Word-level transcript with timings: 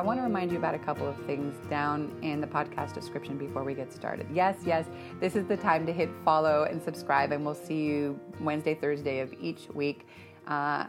I 0.00 0.02
want 0.02 0.18
to 0.18 0.22
remind 0.22 0.50
you 0.50 0.56
about 0.56 0.74
a 0.74 0.78
couple 0.78 1.06
of 1.06 1.14
things 1.26 1.54
down 1.68 2.10
in 2.22 2.40
the 2.40 2.46
podcast 2.46 2.94
description 2.94 3.36
before 3.36 3.64
we 3.64 3.74
get 3.74 3.92
started. 3.92 4.26
Yes, 4.32 4.56
yes, 4.64 4.86
this 5.20 5.36
is 5.36 5.44
the 5.44 5.58
time 5.58 5.84
to 5.84 5.92
hit 5.92 6.08
follow 6.24 6.62
and 6.62 6.82
subscribe, 6.82 7.32
and 7.32 7.44
we'll 7.44 7.54
see 7.54 7.82
you 7.82 8.18
Wednesday, 8.40 8.74
Thursday 8.74 9.20
of 9.20 9.30
each 9.38 9.68
week. 9.74 10.06
Uh, 10.46 10.86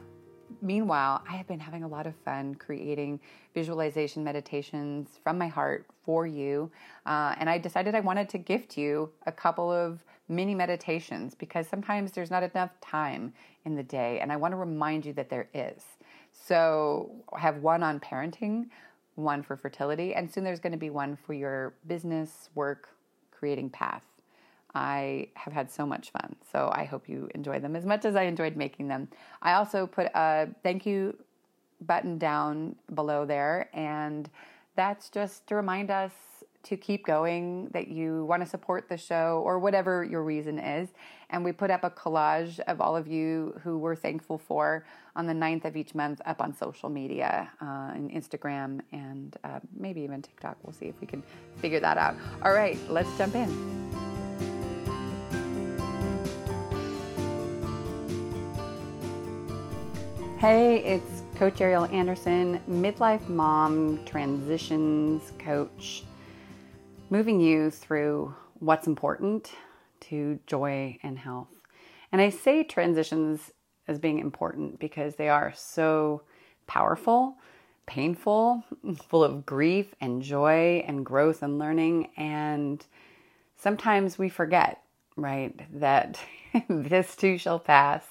meanwhile, 0.62 1.22
I 1.28 1.36
have 1.36 1.46
been 1.46 1.60
having 1.60 1.84
a 1.84 1.90
lot 1.90 2.08
of 2.08 2.16
fun 2.24 2.56
creating 2.56 3.20
visualization 3.54 4.24
meditations 4.24 5.20
from 5.22 5.38
my 5.38 5.50
heart 5.50 5.88
for 6.06 6.26
you. 6.26 6.72
Uh, 7.06 7.36
and 7.38 7.50
I 7.50 7.58
decided 7.58 7.96
I 7.96 8.00
wanted 8.00 8.30
to 8.30 8.38
gift 8.38 8.78
you 8.78 9.10
a 9.26 9.32
couple 9.34 9.70
of 9.70 10.06
mini 10.30 10.56
meditations 10.56 11.36
because 11.36 11.68
sometimes 11.68 12.14
there's 12.14 12.32
not 12.32 12.44
enough 12.44 12.70
time 12.80 13.34
in 13.66 13.76
the 13.76 13.84
day. 13.84 14.22
And 14.22 14.32
I 14.32 14.38
want 14.38 14.54
to 14.54 14.56
remind 14.56 15.06
you 15.06 15.12
that 15.14 15.30
there 15.30 15.50
is. 15.54 15.84
So 16.32 17.12
I 17.34 17.40
have 17.40 17.58
one 17.58 17.84
on 17.84 18.00
parenting, 18.00 18.68
one 19.16 19.44
for 19.44 19.56
fertility, 19.56 20.14
and 20.14 20.32
soon 20.32 20.44
there's 20.44 20.60
going 20.60 20.72
to 20.72 20.78
be 20.78 20.90
one 20.90 21.16
for 21.16 21.34
your 21.34 21.74
business, 21.88 22.50
work, 22.56 22.90
creating 23.32 23.70
path. 23.70 24.04
I 24.74 25.28
have 25.36 25.52
had 25.54 25.70
so 25.70 25.86
much 25.86 26.12
fun. 26.12 26.36
So 26.52 26.70
I 26.74 26.86
hope 26.86 27.10
you 27.10 27.30
enjoy 27.36 27.60
them 27.60 27.76
as 27.76 27.86
much 27.86 28.06
as 28.06 28.16
I 28.16 28.24
enjoyed 28.24 28.56
making 28.56 28.88
them. 28.88 29.10
I 29.42 29.54
also 29.54 29.86
put 29.86 30.08
a 30.16 30.48
thank 30.64 30.86
you 30.86 31.18
button 31.82 32.18
down 32.18 32.76
below 32.94 33.26
there, 33.26 33.70
and 33.74 34.30
that's 34.76 35.10
just 35.10 35.48
to 35.48 35.56
remind 35.56 35.92
us 35.92 36.14
to 36.64 36.78
keep 36.78 37.06
going, 37.06 37.68
that 37.74 37.88
you 37.88 38.26
want 38.26 38.44
to 38.44 38.50
support 38.50 38.88
the 38.90 38.98
show 38.98 39.42
or 39.46 39.60
whatever 39.60 40.04
your 40.04 40.24
reason 40.24 40.60
is. 40.60 40.90
And 41.30 41.44
we 41.44 41.52
put 41.52 41.72
up 41.72 41.84
a 41.84 41.90
collage 41.90 42.60
of 42.62 42.82
all 42.82 42.96
of 42.96 43.08
you 43.08 43.60
who 43.64 43.78
we're 43.78 43.96
thankful 43.96 44.38
for 44.38 44.86
on 45.16 45.28
the 45.28 45.34
9th 45.34 45.66
of 45.66 45.76
each 45.76 45.96
month 45.96 46.22
up 46.26 46.42
on 46.42 46.56
social 46.56 46.90
media, 46.90 47.50
uh, 47.62 47.94
Instagram, 47.94 48.82
and 48.92 49.38
uh, 49.44 49.60
maybe 49.78 50.02
even 50.02 50.22
TikTok. 50.22 50.58
We'll 50.64 50.74
see 50.74 50.88
if 50.88 51.00
we 51.00 51.08
can 51.08 51.24
figure 51.58 51.80
that 51.80 51.98
out. 51.98 52.16
All 52.44 52.54
right, 52.54 52.78
let's 52.90 53.16
jump 53.18 53.36
in. 53.36 54.02
Hey, 60.42 60.78
it's 60.84 61.22
Coach 61.36 61.62
Ariel 61.62 61.86
Andersson, 61.86 62.60
midlife 62.68 63.30
mom, 63.30 64.04
transitions 64.06 65.34
coach, 65.38 66.04
moving 67.12 67.40
you 67.40 67.70
through 67.70 68.34
what's 68.54 68.88
important 68.88 69.52
to 70.00 70.40
joy 70.48 70.98
and 71.04 71.20
health. 71.20 71.50
And 72.12 72.22
I 72.22 72.30
say 72.30 72.64
transitions 72.64 73.52
as 73.88 74.00
being 74.00 74.18
important 74.18 74.80
because 74.80 75.16
they 75.16 75.30
are 75.30 75.54
so 75.56 76.24
powerful, 76.66 77.36
painful, 77.86 78.64
full 79.10 79.24
of 79.24 79.46
grief 79.46 79.94
and 80.02 80.24
joy 80.24 80.84
and 80.88 81.06
growth 81.06 81.44
and 81.44 81.60
learning. 81.60 82.10
And 82.18 82.84
sometimes 83.58 84.18
we 84.18 84.30
forget, 84.30 84.82
right, 85.16 85.54
that 85.80 86.18
this 86.70 87.16
too 87.16 87.38
shall 87.38 87.60
pass 87.60 88.04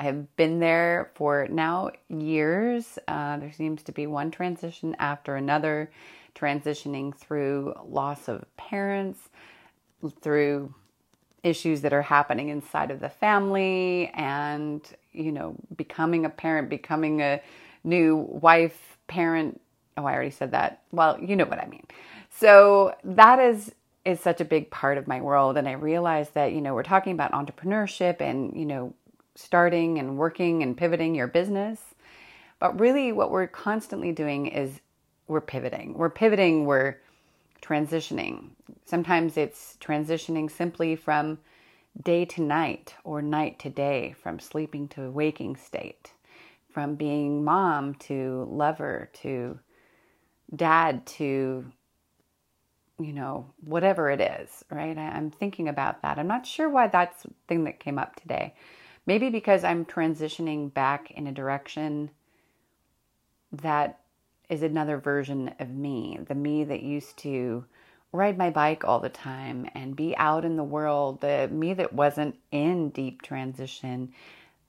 I 0.00 0.04
have 0.04 0.34
been 0.36 0.60
there 0.60 1.10
for 1.14 1.46
now 1.50 1.90
years. 2.08 2.98
Uh, 3.06 3.36
there 3.36 3.52
seems 3.52 3.82
to 3.82 3.92
be 3.92 4.06
one 4.06 4.30
transition 4.30 4.96
after 4.98 5.36
another, 5.36 5.90
transitioning 6.34 7.14
through 7.16 7.74
loss 7.84 8.28
of 8.28 8.44
parents, 8.56 9.28
through 10.20 10.74
issues 11.42 11.80
that 11.82 11.92
are 11.92 12.02
happening 12.02 12.48
inside 12.48 12.90
of 12.90 13.00
the 13.00 13.08
family, 13.08 14.10
and, 14.14 14.82
you 15.12 15.32
know, 15.32 15.54
becoming 15.76 16.24
a 16.24 16.30
parent, 16.30 16.68
becoming 16.68 17.20
a 17.22 17.40
new 17.84 18.16
wife, 18.16 18.98
parent. 19.06 19.60
Oh, 19.96 20.04
I 20.04 20.12
already 20.12 20.30
said 20.30 20.52
that. 20.52 20.82
Well, 20.92 21.18
you 21.20 21.36
know 21.36 21.46
what 21.46 21.58
I 21.58 21.66
mean. 21.66 21.86
So 22.30 22.94
that 23.04 23.38
is 23.38 23.72
is 24.06 24.18
such 24.18 24.40
a 24.40 24.44
big 24.46 24.70
part 24.70 24.96
of 24.96 25.06
my 25.06 25.20
world 25.20 25.58
and 25.58 25.68
i 25.68 25.72
realize 25.72 26.30
that 26.30 26.52
you 26.52 26.60
know 26.62 26.72
we're 26.72 26.82
talking 26.82 27.12
about 27.12 27.32
entrepreneurship 27.32 28.18
and 28.18 28.56
you 28.56 28.64
know 28.64 28.94
starting 29.40 29.98
and 29.98 30.16
working 30.16 30.62
and 30.62 30.76
pivoting 30.76 31.14
your 31.14 31.26
business. 31.26 31.80
But 32.58 32.78
really, 32.78 33.12
what 33.12 33.30
we're 33.30 33.46
constantly 33.46 34.12
doing 34.12 34.46
is 34.46 34.80
we're 35.30 35.40
pivoting. 35.40 35.94
We're 35.94 36.10
pivoting, 36.10 36.66
we're 36.66 36.96
transitioning. 37.62 38.50
Sometimes 38.84 39.36
it's 39.36 39.76
transitioning 39.80 40.50
simply 40.50 40.96
from 40.96 41.38
day 42.02 42.24
to 42.26 42.42
night 42.42 42.94
or 43.04 43.22
night 43.22 43.58
to 43.60 43.70
day, 43.70 44.14
from 44.22 44.38
sleeping 44.38 44.88
to 44.88 45.10
waking 45.10 45.56
state, 45.56 46.12
from 46.72 46.94
being 46.94 47.44
mom 47.44 47.94
to 47.94 48.46
lover 48.50 49.10
to 49.22 49.58
dad 50.54 51.06
to 51.06 51.64
you 52.98 53.12
know 53.12 53.46
whatever 53.60 54.10
it 54.10 54.20
is 54.20 54.64
right 54.68 54.98
I, 54.98 55.16
am 55.16 55.30
thinking 55.30 55.68
about 55.68 56.02
that 56.02 56.18
i'm 56.18 56.26
not 56.26 56.44
sure 56.44 56.68
why 56.68 56.88
that's 56.88 57.22
the 57.22 57.30
thing 57.46 57.64
that 57.64 57.78
came 57.78 57.98
up 58.00 58.16
today 58.16 58.52
Maybe 59.06 59.30
because 59.30 59.64
I'm 59.64 59.86
transitioning 59.86 60.72
back 60.72 61.10
in 61.10 61.26
a 61.26 61.32
direction 61.32 62.10
that 63.50 63.99
is 64.50 64.62
another 64.62 64.98
version 64.98 65.54
of 65.58 65.70
me, 65.70 66.18
the 66.28 66.34
me 66.34 66.64
that 66.64 66.82
used 66.82 67.16
to 67.18 67.64
ride 68.12 68.36
my 68.36 68.50
bike 68.50 68.84
all 68.84 68.98
the 68.98 69.08
time 69.08 69.70
and 69.74 69.94
be 69.94 70.16
out 70.16 70.44
in 70.44 70.56
the 70.56 70.64
world, 70.64 71.20
the 71.20 71.48
me 71.52 71.72
that 71.74 71.92
wasn't 71.92 72.36
in 72.50 72.90
deep 72.90 73.22
transition, 73.22 74.12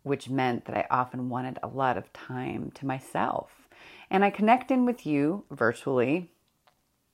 which 0.04 0.30
meant 0.30 0.66
that 0.66 0.78
I 0.78 0.86
often 0.92 1.30
wanted 1.30 1.58
a 1.64 1.68
lot 1.68 1.98
of 1.98 2.14
time 2.14 2.72
to 2.76 2.86
myself. 2.86 3.68
And 4.12 4.24
I 4.24 4.30
connect 4.30 4.70
in 4.70 4.86
with 4.86 5.06
you 5.06 5.46
virtually. 5.50 6.30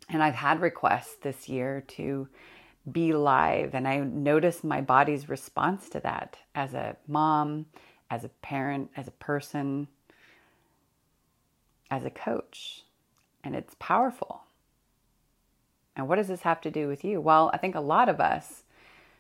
And 0.10 0.22
I've 0.22 0.36
had 0.36 0.62
requests 0.62 1.16
this 1.22 1.48
year 1.48 1.84
to 1.90 2.28
be 2.92 3.14
live. 3.14 3.74
And 3.74 3.88
I 3.88 4.00
notice 4.00 4.64
my 4.64 4.82
body's 4.82 5.30
response 5.30 5.90
to 5.90 6.00
that 6.02 6.38
as 6.56 6.74
a 6.74 6.98
mom, 7.08 7.68
as 8.10 8.24
a 8.24 8.30
parent, 8.30 8.90
as 8.96 9.08
a 9.08 9.12
person, 9.12 9.88
as 11.90 12.06
a 12.06 12.10
coach. 12.10 12.84
And 13.44 13.56
it's 13.56 13.76
powerful. 13.80 14.44
And 15.96 16.08
what 16.08 16.18
does 16.18 16.28
this 16.28 16.42
have 16.42 16.62
to 16.62 16.72
do 16.72 16.88
with 16.88 17.04
you? 17.04 17.20
Well, 17.20 17.50
I 17.54 17.58
think 17.58 17.76
a 17.76 17.82
lot 17.82 18.10
of 18.10 18.20
us 18.20 18.64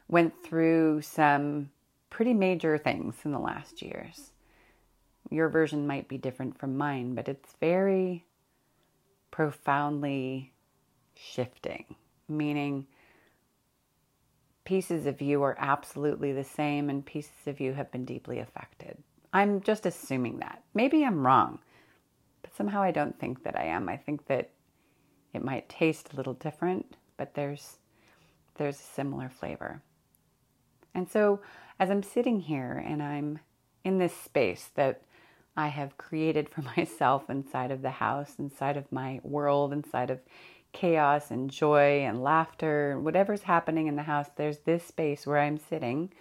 went 0.07 0.43
through 0.43 1.01
some 1.01 1.69
pretty 2.09 2.33
major 2.33 2.77
things 2.77 3.15
in 3.25 3.31
the 3.31 3.39
last 3.39 3.81
years. 3.81 4.31
Your 5.29 5.49
version 5.49 5.87
might 5.87 6.07
be 6.07 6.17
different 6.17 6.57
from 6.57 6.77
mine, 6.77 7.15
but 7.15 7.27
it's 7.27 7.55
very 7.59 8.25
profoundly 9.31 10.53
shifting, 11.15 11.95
meaning 12.29 12.87
pieces 14.63 15.05
of 15.05 15.21
you 15.21 15.43
are 15.43 15.55
absolutely 15.59 16.31
the 16.33 16.43
same 16.43 16.89
and 16.89 17.05
pieces 17.05 17.47
of 17.47 17.59
you 17.59 17.73
have 17.73 17.91
been 17.91 18.05
deeply 18.05 18.39
affected. 18.39 18.97
I'm 19.33 19.61
just 19.61 19.85
assuming 19.85 20.39
that. 20.39 20.63
Maybe 20.73 21.03
I'm 21.03 21.25
wrong, 21.25 21.59
somehow 22.57 22.81
I 22.81 22.91
don't 22.91 23.17
think 23.19 23.43
that 23.43 23.57
I 23.57 23.65
am. 23.65 23.87
I 23.87 23.97
think 23.97 24.25
that 24.25 24.49
it 25.33 25.43
might 25.43 25.69
taste 25.69 26.11
a 26.11 26.15
little 26.15 26.33
different, 26.33 26.97
but 27.15 27.35
there's 27.35 27.77
there's 28.55 28.79
a 28.79 28.93
similar 28.95 29.29
flavor. 29.29 29.81
And 30.95 31.07
so 31.07 31.41
as 31.79 31.91
I'm 31.91 32.01
sitting 32.01 32.39
here 32.39 32.83
and 32.85 33.03
I'm 33.03 33.39
in 33.83 33.99
this 33.99 34.15
space 34.15 34.71
that 34.73 35.03
I 35.55 35.67
have 35.67 35.97
created 35.97 36.49
for 36.49 36.61
myself 36.77 37.29
inside 37.29 37.71
of 37.71 37.83
the 37.83 37.91
house, 37.91 38.35
inside 38.39 38.77
of 38.77 38.91
my 38.91 39.19
world, 39.23 39.73
inside 39.73 40.09
of 40.09 40.19
chaos 40.73 41.29
and 41.29 41.51
joy 41.51 42.03
and 42.03 42.23
laughter, 42.23 42.99
whatever's 42.99 43.43
happening 43.43 43.87
in 43.87 43.95
the 43.95 44.03
house, 44.03 44.27
there's 44.35 44.59
this 44.59 44.83
space 44.83 45.25
where 45.25 45.39
I'm 45.39 45.57
sitting 45.57 46.11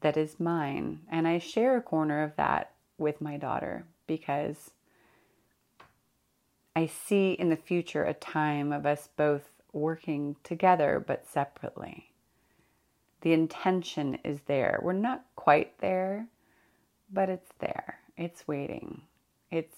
that 0.00 0.16
is 0.16 0.38
mine. 0.38 1.00
And 1.10 1.26
I 1.26 1.38
share 1.38 1.76
a 1.76 1.82
corner 1.82 2.22
of 2.22 2.36
that 2.36 2.72
with 2.98 3.20
my 3.20 3.36
daughter 3.36 3.86
because 4.06 4.70
I 6.74 6.86
see 6.86 7.32
in 7.32 7.50
the 7.50 7.56
future 7.56 8.04
a 8.04 8.14
time 8.14 8.72
of 8.72 8.86
us 8.86 9.08
both 9.16 9.50
working 9.72 10.36
together 10.42 11.02
but 11.06 11.26
separately. 11.26 12.12
The 13.22 13.32
intention 13.32 14.18
is 14.24 14.40
there. 14.46 14.80
We're 14.82 14.92
not 14.94 15.24
quite 15.36 15.78
there, 15.80 16.26
but 17.12 17.28
it's 17.28 17.50
there. 17.60 17.98
It's 18.16 18.46
waiting. 18.48 19.02
It's 19.50 19.76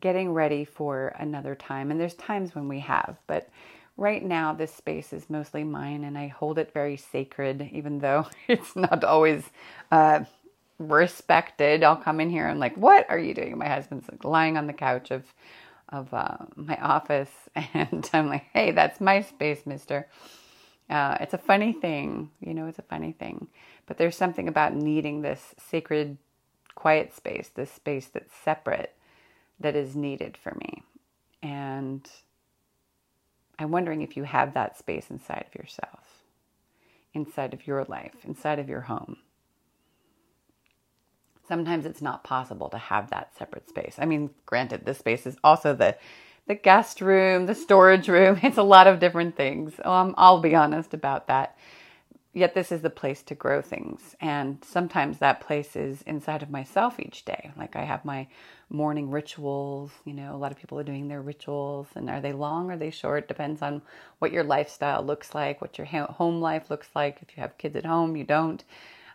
getting 0.00 0.32
ready 0.32 0.64
for 0.64 1.08
another 1.18 1.54
time. 1.54 1.90
And 1.90 2.00
there's 2.00 2.14
times 2.14 2.54
when 2.54 2.68
we 2.68 2.80
have, 2.80 3.16
but 3.26 3.48
right 3.96 4.24
now, 4.24 4.52
this 4.52 4.74
space 4.74 5.12
is 5.12 5.30
mostly 5.30 5.64
mine 5.64 6.04
and 6.04 6.16
I 6.18 6.28
hold 6.28 6.58
it 6.58 6.72
very 6.72 6.96
sacred, 6.96 7.70
even 7.72 7.98
though 7.98 8.26
it's 8.48 8.76
not 8.76 9.04
always 9.04 9.44
uh, 9.90 10.20
respected. 10.78 11.82
I'll 11.82 11.96
come 11.96 12.20
in 12.20 12.30
here 12.30 12.48
and, 12.48 12.60
like, 12.60 12.76
what 12.76 13.08
are 13.08 13.18
you 13.18 13.34
doing? 13.34 13.56
My 13.58 13.68
husband's 13.68 14.08
like 14.10 14.24
lying 14.24 14.56
on 14.56 14.66
the 14.66 14.72
couch 14.72 15.10
of 15.10 15.24
of 15.88 16.12
uh, 16.12 16.38
my 16.56 16.76
office, 16.76 17.30
and 17.54 18.08
I'm 18.12 18.28
like, 18.28 18.46
hey, 18.52 18.72
that's 18.72 19.00
my 19.00 19.22
space, 19.22 19.66
mister. 19.66 20.08
Uh, 20.88 21.16
it's 21.20 21.34
a 21.34 21.38
funny 21.38 21.72
thing, 21.72 22.30
you 22.40 22.54
know, 22.54 22.66
it's 22.66 22.78
a 22.78 22.82
funny 22.82 23.12
thing. 23.12 23.48
But 23.86 23.98
there's 23.98 24.16
something 24.16 24.48
about 24.48 24.74
needing 24.74 25.22
this 25.22 25.54
sacred, 25.58 26.16
quiet 26.74 27.14
space, 27.14 27.50
this 27.54 27.72
space 27.72 28.06
that's 28.06 28.32
separate, 28.34 28.94
that 29.58 29.74
is 29.74 29.96
needed 29.96 30.36
for 30.36 30.54
me. 30.54 30.82
And 31.42 32.08
I'm 33.58 33.70
wondering 33.70 34.02
if 34.02 34.16
you 34.16 34.24
have 34.24 34.54
that 34.54 34.78
space 34.78 35.10
inside 35.10 35.46
of 35.48 35.54
yourself, 35.54 36.22
inside 37.14 37.52
of 37.52 37.66
your 37.66 37.84
life, 37.84 38.14
inside 38.24 38.58
of 38.58 38.68
your 38.68 38.82
home. 38.82 39.16
Sometimes 41.48 41.86
it's 41.86 42.02
not 42.02 42.24
possible 42.24 42.68
to 42.70 42.78
have 42.78 43.10
that 43.10 43.36
separate 43.38 43.68
space. 43.68 43.96
I 43.98 44.04
mean, 44.04 44.30
granted, 44.46 44.84
this 44.84 44.98
space 44.98 45.26
is 45.26 45.36
also 45.44 45.74
the 45.74 45.96
the 46.46 46.54
guest 46.54 47.00
room, 47.00 47.46
the 47.46 47.54
storage 47.54 48.08
room. 48.08 48.38
It's 48.42 48.58
a 48.58 48.62
lot 48.62 48.86
of 48.86 49.00
different 49.00 49.36
things. 49.36 49.74
Um, 49.84 50.14
I'll 50.16 50.40
be 50.40 50.54
honest 50.54 50.94
about 50.94 51.26
that. 51.26 51.56
Yet 52.32 52.54
this 52.54 52.70
is 52.70 52.82
the 52.82 52.90
place 52.90 53.22
to 53.24 53.34
grow 53.34 53.62
things. 53.62 54.14
And 54.20 54.62
sometimes 54.62 55.18
that 55.18 55.40
place 55.40 55.74
is 55.74 56.02
inside 56.02 56.42
of 56.42 56.50
myself 56.50 57.00
each 57.00 57.24
day. 57.24 57.50
Like 57.56 57.76
I 57.76 57.82
have 57.84 58.04
my 58.04 58.28
morning 58.68 59.10
rituals. 59.10 59.90
You 60.04 60.12
know, 60.12 60.34
a 60.34 60.36
lot 60.36 60.52
of 60.52 60.58
people 60.58 60.78
are 60.78 60.84
doing 60.84 61.08
their 61.08 61.22
rituals. 61.22 61.86
And 61.96 62.10
are 62.10 62.20
they 62.20 62.32
long 62.32 62.70
are 62.70 62.76
they 62.76 62.90
short? 62.90 63.26
Depends 63.26 63.62
on 63.62 63.80
what 64.18 64.32
your 64.32 64.44
lifestyle 64.44 65.02
looks 65.02 65.34
like, 65.34 65.62
what 65.62 65.78
your 65.78 65.86
home 65.86 66.40
life 66.42 66.70
looks 66.70 66.88
like. 66.94 67.20
If 67.22 67.36
you 67.36 67.40
have 67.40 67.56
kids 67.56 67.74
at 67.74 67.86
home, 67.86 68.16
you 68.16 68.24
don't. 68.24 68.62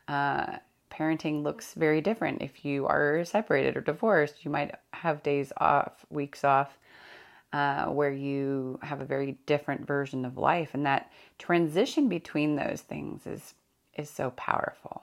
Uh, 0.08 0.58
parenting 0.92 1.44
looks 1.44 1.74
very 1.74 2.02
different. 2.02 2.42
If 2.42 2.66
you 2.66 2.86
are 2.86 3.24
separated 3.26 3.78
or 3.78 3.82
divorced, 3.82 4.46
you 4.46 4.52
might 4.52 4.76
have 4.94 5.24
days 5.24 5.52
off, 5.58 6.06
weeks 6.10 6.44
off 6.44 6.78
uh, 7.54 7.86
where 7.88 8.12
you 8.12 8.80
have 8.82 9.02
a 9.02 9.06
very 9.06 9.38
different 9.46 9.86
version 9.86 10.26
of 10.26 10.38
life, 10.38 10.74
and 10.74 10.86
that 10.86 11.12
transition 11.38 12.08
between 12.08 12.56
those 12.56 12.82
things 12.82 13.28
is 13.28 13.54
is 13.98 14.10
so 14.10 14.32
powerful. 14.32 15.02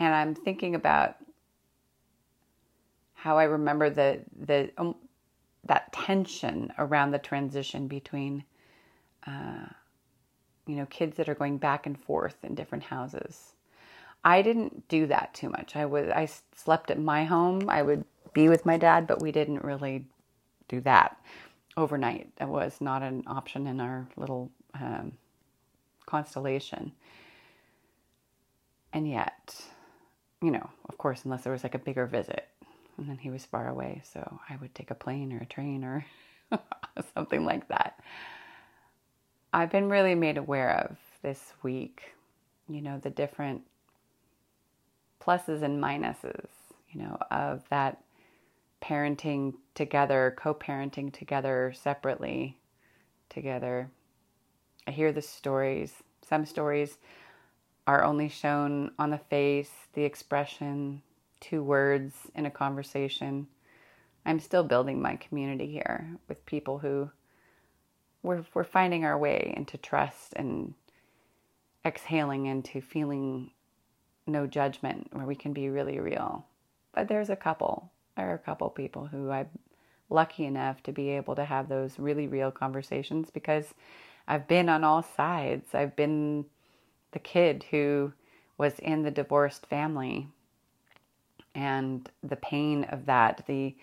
And 0.00 0.12
I'm 0.12 0.34
thinking 0.34 0.74
about 0.74 1.16
how 3.14 3.38
I 3.38 3.44
remember 3.44 3.90
the 3.90 4.20
the 4.38 4.70
um, 4.76 4.96
that 5.64 5.92
tension 5.92 6.72
around 6.78 7.12
the 7.12 7.18
transition 7.18 7.86
between, 7.86 8.44
uh, 9.26 9.66
you 10.66 10.76
know, 10.76 10.86
kids 10.86 11.16
that 11.16 11.28
are 11.28 11.34
going 11.34 11.58
back 11.58 11.86
and 11.86 11.98
forth 11.98 12.36
in 12.42 12.54
different 12.54 12.84
houses. 12.84 13.53
I 14.24 14.42
didn't 14.42 14.88
do 14.88 15.06
that 15.06 15.34
too 15.34 15.50
much. 15.50 15.76
I 15.76 15.84
was 15.84 16.08
I 16.08 16.28
slept 16.56 16.90
at 16.90 16.98
my 16.98 17.24
home. 17.24 17.68
I 17.68 17.82
would 17.82 18.04
be 18.32 18.48
with 18.48 18.64
my 18.64 18.78
dad, 18.78 19.06
but 19.06 19.20
we 19.20 19.32
didn't 19.32 19.62
really 19.62 20.06
do 20.68 20.80
that 20.82 21.18
overnight. 21.76 22.34
That 22.36 22.48
was 22.48 22.80
not 22.80 23.02
an 23.02 23.24
option 23.26 23.66
in 23.66 23.80
our 23.80 24.06
little 24.16 24.50
um, 24.74 25.12
constellation. 26.06 26.92
And 28.92 29.08
yet, 29.08 29.54
you 30.40 30.50
know, 30.50 30.70
of 30.88 30.98
course, 30.98 31.24
unless 31.24 31.42
there 31.42 31.52
was 31.52 31.62
like 31.62 31.74
a 31.74 31.80
bigger 31.80 32.06
visit, 32.06 32.48
and 32.96 33.08
then 33.08 33.18
he 33.18 33.30
was 33.30 33.44
far 33.44 33.68
away, 33.68 34.02
so 34.04 34.40
I 34.48 34.56
would 34.56 34.74
take 34.74 34.90
a 34.90 34.94
plane 34.94 35.32
or 35.32 35.38
a 35.38 35.46
train 35.46 35.84
or 35.84 36.06
something 37.14 37.44
like 37.44 37.68
that. 37.68 38.00
I've 39.52 39.70
been 39.70 39.88
really 39.88 40.14
made 40.14 40.36
aware 40.36 40.70
of 40.78 40.96
this 41.22 41.52
week, 41.62 42.14
you 42.68 42.80
know, 42.80 42.98
the 42.98 43.10
different 43.10 43.62
pluses 45.20 45.62
and 45.62 45.82
minuses, 45.82 46.46
you 46.90 47.00
know, 47.00 47.18
of 47.30 47.68
that 47.70 48.02
parenting 48.82 49.54
together, 49.74 50.34
co 50.36 50.54
parenting 50.54 51.12
together, 51.12 51.72
separately 51.74 52.58
together. 53.28 53.90
I 54.86 54.90
hear 54.90 55.12
the 55.12 55.22
stories. 55.22 56.02
Some 56.22 56.44
stories 56.44 56.98
are 57.86 58.04
only 58.04 58.28
shown 58.28 58.92
on 58.98 59.10
the 59.10 59.18
face, 59.18 59.72
the 59.94 60.04
expression, 60.04 61.02
two 61.40 61.62
words 61.62 62.14
in 62.34 62.46
a 62.46 62.50
conversation. 62.50 63.46
I'm 64.26 64.40
still 64.40 64.64
building 64.64 65.02
my 65.02 65.16
community 65.16 65.70
here 65.70 66.16
with 66.28 66.46
people 66.46 66.78
who 66.78 67.10
we're, 68.22 68.44
we're 68.54 68.64
finding 68.64 69.04
our 69.04 69.18
way 69.18 69.52
into 69.56 69.76
trust 69.76 70.32
and 70.34 70.74
exhaling 71.84 72.46
into 72.46 72.80
feeling 72.80 73.50
no 74.26 74.46
judgment 74.46 75.08
where 75.12 75.26
we 75.26 75.34
can 75.34 75.52
be 75.52 75.68
really 75.68 75.98
real. 76.00 76.46
But 76.94 77.08
there's 77.08 77.30
a 77.30 77.36
couple 77.36 77.90
there 78.16 78.30
are 78.30 78.34
a 78.34 78.38
couple 78.38 78.68
people 78.70 79.06
who 79.06 79.30
I'm 79.30 79.48
lucky 80.08 80.44
enough 80.44 80.82
to 80.84 80.92
be 80.92 81.10
able 81.10 81.34
to 81.34 81.44
have 81.44 81.68
those 81.68 81.98
really 81.98 82.28
real 82.28 82.50
conversations 82.50 83.30
because 83.30 83.74
I've 84.28 84.46
been 84.46 84.68
on 84.68 84.84
all 84.84 85.02
sides. 85.02 85.74
I've 85.74 85.96
been 85.96 86.44
the 87.12 87.18
kid 87.18 87.64
who 87.70 88.12
was 88.56 88.78
in 88.78 89.02
the 89.02 89.10
divorced 89.10 89.66
family 89.66 90.28
and 91.54 92.08
the 92.22 92.36
pain 92.36 92.84
of 92.84 93.06
that, 93.06 93.44
the 93.46 93.74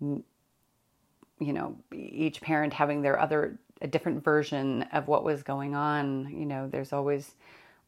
you 0.00 1.52
know, 1.52 1.76
each 1.92 2.40
parent 2.40 2.72
having 2.72 3.02
their 3.02 3.18
other 3.18 3.58
a 3.82 3.88
different 3.88 4.24
version 4.24 4.82
of 4.92 5.08
what 5.08 5.24
was 5.24 5.42
going 5.42 5.74
on. 5.74 6.32
You 6.32 6.46
know, 6.46 6.68
there's 6.68 6.92
always 6.92 7.34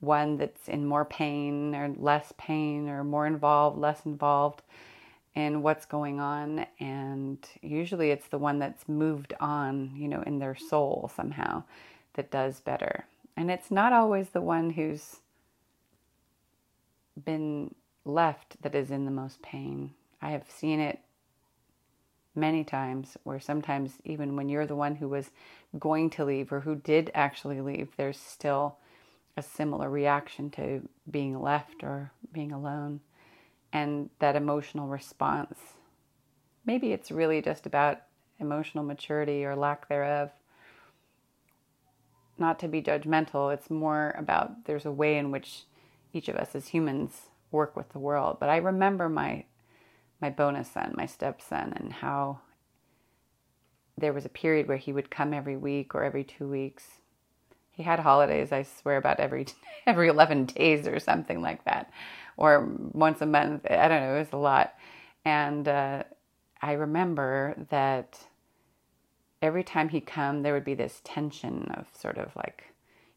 one 0.01 0.37
that's 0.37 0.69
in 0.69 0.87
more 0.87 1.05
pain 1.05 1.75
or 1.75 1.89
less 1.97 2.33
pain 2.37 2.89
or 2.89 3.05
more 3.05 3.27
involved, 3.27 3.79
less 3.79 4.05
involved 4.05 4.63
in 5.35 5.63
what's 5.63 5.87
going 5.87 6.21
on. 6.21 6.67
And 6.81 7.39
usually 7.63 8.11
it's 8.11 8.29
the 8.29 8.39
one 8.39 8.59
that's 8.59 8.89
moved 8.89 9.35
on 9.41 9.93
you 9.97 10.09
know 10.09 10.23
in 10.23 10.39
their 10.39 10.57
soul 10.57 11.11
somehow 11.15 11.65
that 12.15 12.31
does 12.31 12.61
better. 12.61 13.07
And 13.37 13.51
it's 13.51 13.71
not 13.71 13.93
always 13.93 14.31
the 14.31 14.41
one 14.41 14.71
who's 14.71 15.17
been 17.25 17.75
left 18.05 18.63
that 18.63 18.75
is 18.75 18.91
in 18.91 19.05
the 19.05 19.11
most 19.11 19.43
pain. 19.43 19.93
I 20.23 20.31
have 20.31 20.45
seen 20.49 20.81
it 20.81 21.01
many 22.35 22.65
times 22.65 23.17
where 23.25 23.41
sometimes 23.41 23.95
even 24.05 24.37
when 24.37 24.49
you're 24.49 24.67
the 24.67 24.77
one 24.77 24.97
who 24.97 25.09
was 25.09 25.31
going 25.79 26.11
to 26.11 26.25
leave 26.25 26.53
or 26.53 26.61
who 26.61 26.77
did 26.77 27.11
actually 27.15 27.61
leave 27.61 27.89
there's 27.97 28.19
still 28.19 28.77
a 29.37 29.43
similar 29.43 29.91
reaction 29.91 30.51
to 30.51 30.89
being 31.11 31.41
left 31.41 31.83
or 31.83 32.11
being 32.33 32.53
alone 32.53 33.01
and 33.73 34.11
that 34.19 34.37
emotional 34.37 34.89
response. 34.89 35.59
Maybe 36.65 36.93
it's 36.93 37.11
really 37.11 37.43
just 37.43 37.67
about 37.67 37.99
emotional 38.39 38.85
maturity 38.85 39.45
or 39.45 39.55
lack 39.55 39.89
thereof. 39.89 40.31
Not 42.39 42.59
to 42.61 42.69
be 42.69 42.83
judgmental, 42.83 43.53
it's 43.53 43.71
more 43.71 44.15
about 44.19 44.65
there's 44.65 44.85
a 44.87 44.93
way 44.93 45.17
in 45.17 45.31
which 45.31 45.65
each 46.13 46.29
of 46.29 46.37
us 46.37 46.55
as 46.55 46.69
humans 46.69 47.29
work 47.51 47.77
with 47.77 47.91
the 47.91 47.99
world. 47.99 48.39
But 48.41 48.49
I 48.49 48.57
remember 48.57 49.09
my 49.09 49.45
my 50.21 50.31
bonus 50.31 50.71
son, 50.71 50.95
my 50.97 51.05
stepson, 51.05 51.75
and 51.77 51.93
how 51.93 52.41
there 53.99 54.15
was 54.15 54.25
a 54.25 54.31
period 54.31 54.67
where 54.67 54.77
he 54.79 54.93
would 54.93 55.11
come 55.11 55.35
every 55.35 55.57
week 55.57 55.95
or 55.95 56.05
every 56.05 56.25
two 56.25 56.49
weeks. 56.49 57.01
He 57.77 57.85
had 57.85 58.01
holidays, 58.01 58.53
I 58.53 58.65
swear, 58.65 58.97
about 58.97 59.21
every 59.21 59.47
every 59.87 60.09
eleven 60.09 60.47
days 60.47 60.89
or 60.89 60.99
something 60.99 61.41
like 61.41 61.65
that 61.65 61.93
or 62.37 62.69
once 62.93 63.21
a 63.21 63.27
month. 63.27 63.67
I 63.71 63.89
don't 63.89 64.03
know, 64.03 64.15
it 64.17 64.19
was 64.19 64.33
a 64.33 64.37
lot. 64.37 64.75
And 65.25 65.67
uh, 65.67 66.05
I 66.61 66.73
remember 66.73 67.55
that 67.71 68.19
every 69.43 69.65
time 69.65 69.89
he'd 69.89 70.07
come, 70.07 70.43
there 70.43 70.55
would 70.55 70.65
be 70.65 70.75
this 70.75 71.01
tension 71.05 71.71
of 71.75 71.87
sort 71.97 72.19
of 72.19 72.35
like, 72.37 72.65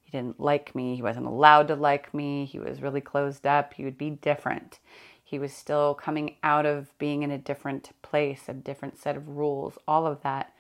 he 0.02 0.12
didn't 0.12 0.40
like 0.40 0.74
me. 0.74 0.96
He 0.96 1.02
wasn't 1.02 1.28
allowed 1.28 1.68
to 1.68 1.76
like 1.76 2.14
me. 2.14 2.46
He 2.46 2.60
was 2.60 2.82
really 2.82 3.02
closed 3.02 3.46
up. 3.46 3.74
He 3.74 3.84
would 3.84 3.98
be 3.98 4.10
different. 4.10 4.80
He 5.24 5.38
was 5.38 5.54
still 5.54 5.94
coming 5.94 6.38
out 6.42 6.66
of 6.66 6.98
being 6.98 7.22
in 7.22 7.30
a 7.30 7.38
different 7.38 7.92
place, 8.02 8.44
a 8.48 8.54
different 8.54 8.98
set 8.98 9.16
of 9.16 9.28
rules, 9.28 9.78
all 9.88 10.08
of 10.08 10.24
that. 10.24 10.54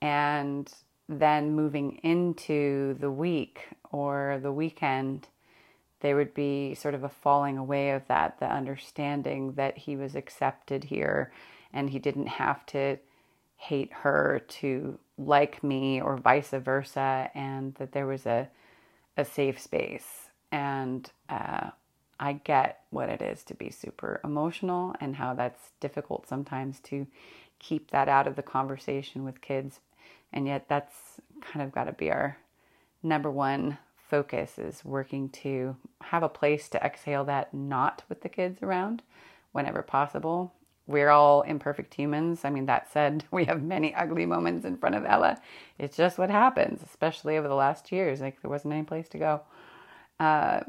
And 0.00 0.72
then 1.18 1.54
moving 1.54 1.98
into 2.02 2.94
the 2.94 3.10
week 3.10 3.68
or 3.90 4.38
the 4.42 4.52
weekend, 4.52 5.28
there 6.00 6.16
would 6.16 6.34
be 6.34 6.74
sort 6.74 6.94
of 6.94 7.04
a 7.04 7.08
falling 7.08 7.58
away 7.58 7.90
of 7.90 8.06
that, 8.08 8.40
the 8.40 8.52
understanding 8.52 9.52
that 9.52 9.78
he 9.78 9.96
was 9.96 10.14
accepted 10.14 10.84
here 10.84 11.32
and 11.72 11.90
he 11.90 11.98
didn't 11.98 12.26
have 12.26 12.66
to 12.66 12.98
hate 13.56 13.92
her 13.92 14.42
to 14.48 14.98
like 15.16 15.62
me 15.62 16.00
or 16.00 16.16
vice 16.16 16.50
versa, 16.50 17.30
and 17.34 17.74
that 17.76 17.92
there 17.92 18.06
was 18.06 18.26
a, 18.26 18.48
a 19.16 19.24
safe 19.24 19.60
space. 19.60 20.30
And 20.50 21.10
uh, 21.28 21.70
I 22.18 22.34
get 22.34 22.80
what 22.90 23.08
it 23.08 23.22
is 23.22 23.44
to 23.44 23.54
be 23.54 23.70
super 23.70 24.20
emotional 24.24 24.94
and 25.00 25.16
how 25.16 25.34
that's 25.34 25.70
difficult 25.80 26.28
sometimes 26.28 26.80
to 26.80 27.06
keep 27.58 27.90
that 27.92 28.08
out 28.08 28.26
of 28.26 28.36
the 28.36 28.42
conversation 28.42 29.24
with 29.24 29.40
kids 29.40 29.80
And 30.32 30.46
yet, 30.46 30.68
that's 30.68 31.20
kind 31.40 31.64
of 31.64 31.72
got 31.72 31.84
to 31.84 31.92
be 31.92 32.10
our 32.10 32.38
number 33.02 33.30
one 33.30 33.78
focus 34.12 34.58
is 34.58 34.84
working 34.84 35.28
to 35.30 35.74
have 36.02 36.22
a 36.22 36.28
place 36.28 36.68
to 36.68 36.84
exhale 36.84 37.24
that 37.24 37.52
not 37.54 38.02
with 38.08 38.20
the 38.20 38.28
kids 38.28 38.62
around 38.62 39.02
whenever 39.52 39.82
possible. 39.82 40.52
We're 40.86 41.08
all 41.08 41.42
imperfect 41.42 41.94
humans. 41.94 42.44
I 42.44 42.50
mean, 42.50 42.66
that 42.66 42.92
said, 42.92 43.24
we 43.30 43.46
have 43.46 43.62
many 43.62 43.94
ugly 43.94 44.26
moments 44.26 44.66
in 44.66 44.76
front 44.76 44.96
of 44.96 45.06
Ella. 45.06 45.40
It's 45.78 45.96
just 45.96 46.18
what 46.18 46.28
happens, 46.28 46.82
especially 46.82 47.38
over 47.38 47.48
the 47.48 47.54
last 47.54 47.90
years. 47.90 48.20
Like, 48.20 48.42
there 48.42 48.50
wasn't 48.50 48.74
any 48.74 48.84
place 48.84 49.08
to 49.10 49.18
go. 49.18 49.40
Uh, 50.20 50.60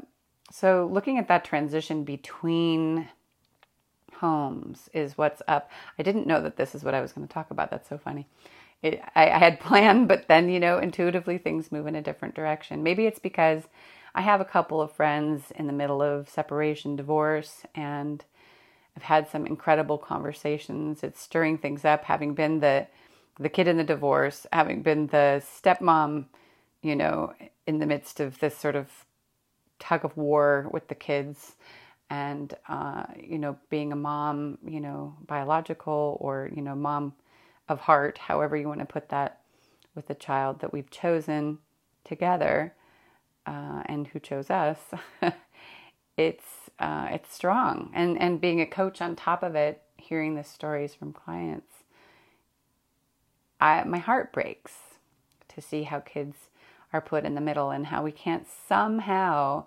so, 0.50 0.88
looking 0.90 1.18
at 1.18 1.28
that 1.28 1.44
transition 1.44 2.04
between 2.04 3.08
homes 4.14 4.88
is 4.94 5.18
what's 5.18 5.42
up. 5.48 5.70
I 5.98 6.02
didn't 6.02 6.26
know 6.26 6.40
that 6.40 6.56
this 6.56 6.74
is 6.74 6.82
what 6.82 6.94
I 6.94 7.00
was 7.00 7.12
going 7.12 7.26
to 7.26 7.32
talk 7.32 7.50
about. 7.50 7.70
That's 7.70 7.88
so 7.88 7.98
funny. 7.98 8.26
It, 8.84 9.02
I, 9.16 9.30
I 9.30 9.38
had 9.38 9.60
planned, 9.68 10.08
but 10.08 10.28
then, 10.28 10.50
you 10.50 10.60
know, 10.60 10.78
intuitively 10.78 11.38
things 11.38 11.72
move 11.72 11.88
in 11.88 11.96
a 11.96 12.02
different 12.02 12.36
direction. 12.36 12.84
Maybe 12.84 13.06
it's 13.06 13.20
because 13.20 13.64
I 14.14 14.22
have 14.22 14.42
a 14.42 14.46
couple 14.46 14.82
of 14.82 14.92
friends 14.92 15.52
in 15.56 15.68
the 15.68 15.74
middle 15.74 16.02
of 16.02 16.30
separation, 16.30 16.96
divorce, 16.96 17.64
and 17.76 18.24
I've 18.96 19.04
had 19.04 19.28
some 19.28 19.46
incredible 19.46 19.98
conversations. 19.98 21.04
It's 21.04 21.20
stirring 21.22 21.58
things 21.58 21.84
up, 21.86 22.04
having 22.04 22.34
been 22.34 22.60
the 22.60 22.88
the 23.40 23.50
kid 23.50 23.68
in 23.68 23.78
the 23.78 23.84
divorce, 23.84 24.46
having 24.52 24.82
been 24.82 25.08
the 25.08 25.42
stepmom, 25.44 26.26
you 26.82 26.96
know, 26.96 27.34
in 27.66 27.80
the 27.80 27.86
midst 27.86 28.20
of 28.20 28.38
this 28.40 28.56
sort 28.58 28.76
of 28.76 28.90
tug 29.78 30.04
of 30.04 30.16
war 30.16 30.68
with 30.72 30.88
the 30.88 30.96
kids 30.96 31.56
and 32.10 32.54
uh, 32.68 33.04
you 33.18 33.38
know 33.38 33.56
being 33.70 33.92
a 33.92 33.96
mom 33.96 34.58
you 34.66 34.80
know 34.80 35.14
biological 35.26 36.18
or 36.20 36.50
you 36.54 36.62
know 36.62 36.74
mom 36.74 37.14
of 37.68 37.80
heart 37.80 38.18
however 38.18 38.56
you 38.56 38.68
want 38.68 38.80
to 38.80 38.86
put 38.86 39.08
that 39.08 39.40
with 39.94 40.06
the 40.08 40.14
child 40.14 40.60
that 40.60 40.72
we've 40.72 40.90
chosen 40.90 41.58
together 42.04 42.74
uh, 43.46 43.82
and 43.86 44.08
who 44.08 44.18
chose 44.18 44.50
us 44.50 44.78
it's 46.16 46.44
uh, 46.78 47.08
it's 47.10 47.32
strong. 47.34 47.90
And 47.94 48.20
and 48.20 48.40
being 48.40 48.60
a 48.60 48.66
coach 48.66 49.00
on 49.00 49.16
top 49.16 49.42
of 49.42 49.54
it 49.54 49.82
hearing 49.96 50.34
the 50.34 50.44
stories 50.44 50.94
from 50.94 51.12
clients 51.12 51.84
I 53.60 53.84
my 53.84 53.98
heart 53.98 54.32
breaks 54.32 54.72
to 55.48 55.60
see 55.60 55.84
how 55.84 56.00
kids 56.00 56.36
are 56.92 57.00
put 57.00 57.24
in 57.24 57.34
the 57.34 57.40
middle 57.40 57.70
and 57.70 57.86
how 57.86 58.02
we 58.02 58.12
can't 58.12 58.46
somehow 58.68 59.64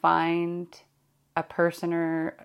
find 0.00 0.68
a 1.36 1.42
person 1.42 1.92
or 1.92 2.36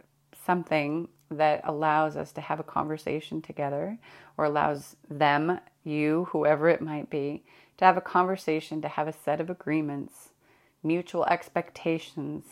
something 0.45 1.07
that 1.29 1.61
allows 1.63 2.15
us 2.15 2.31
to 2.33 2.41
have 2.41 2.59
a 2.59 2.63
conversation 2.63 3.41
together 3.41 3.97
or 4.37 4.45
allows 4.45 4.95
them, 5.09 5.59
you, 5.83 6.27
whoever 6.31 6.69
it 6.69 6.81
might 6.81 7.09
be, 7.09 7.43
to 7.77 7.85
have 7.85 7.97
a 7.97 8.01
conversation, 8.01 8.81
to 8.81 8.87
have 8.87 9.07
a 9.07 9.13
set 9.13 9.39
of 9.39 9.49
agreements, 9.49 10.29
mutual 10.83 11.25
expectations 11.25 12.43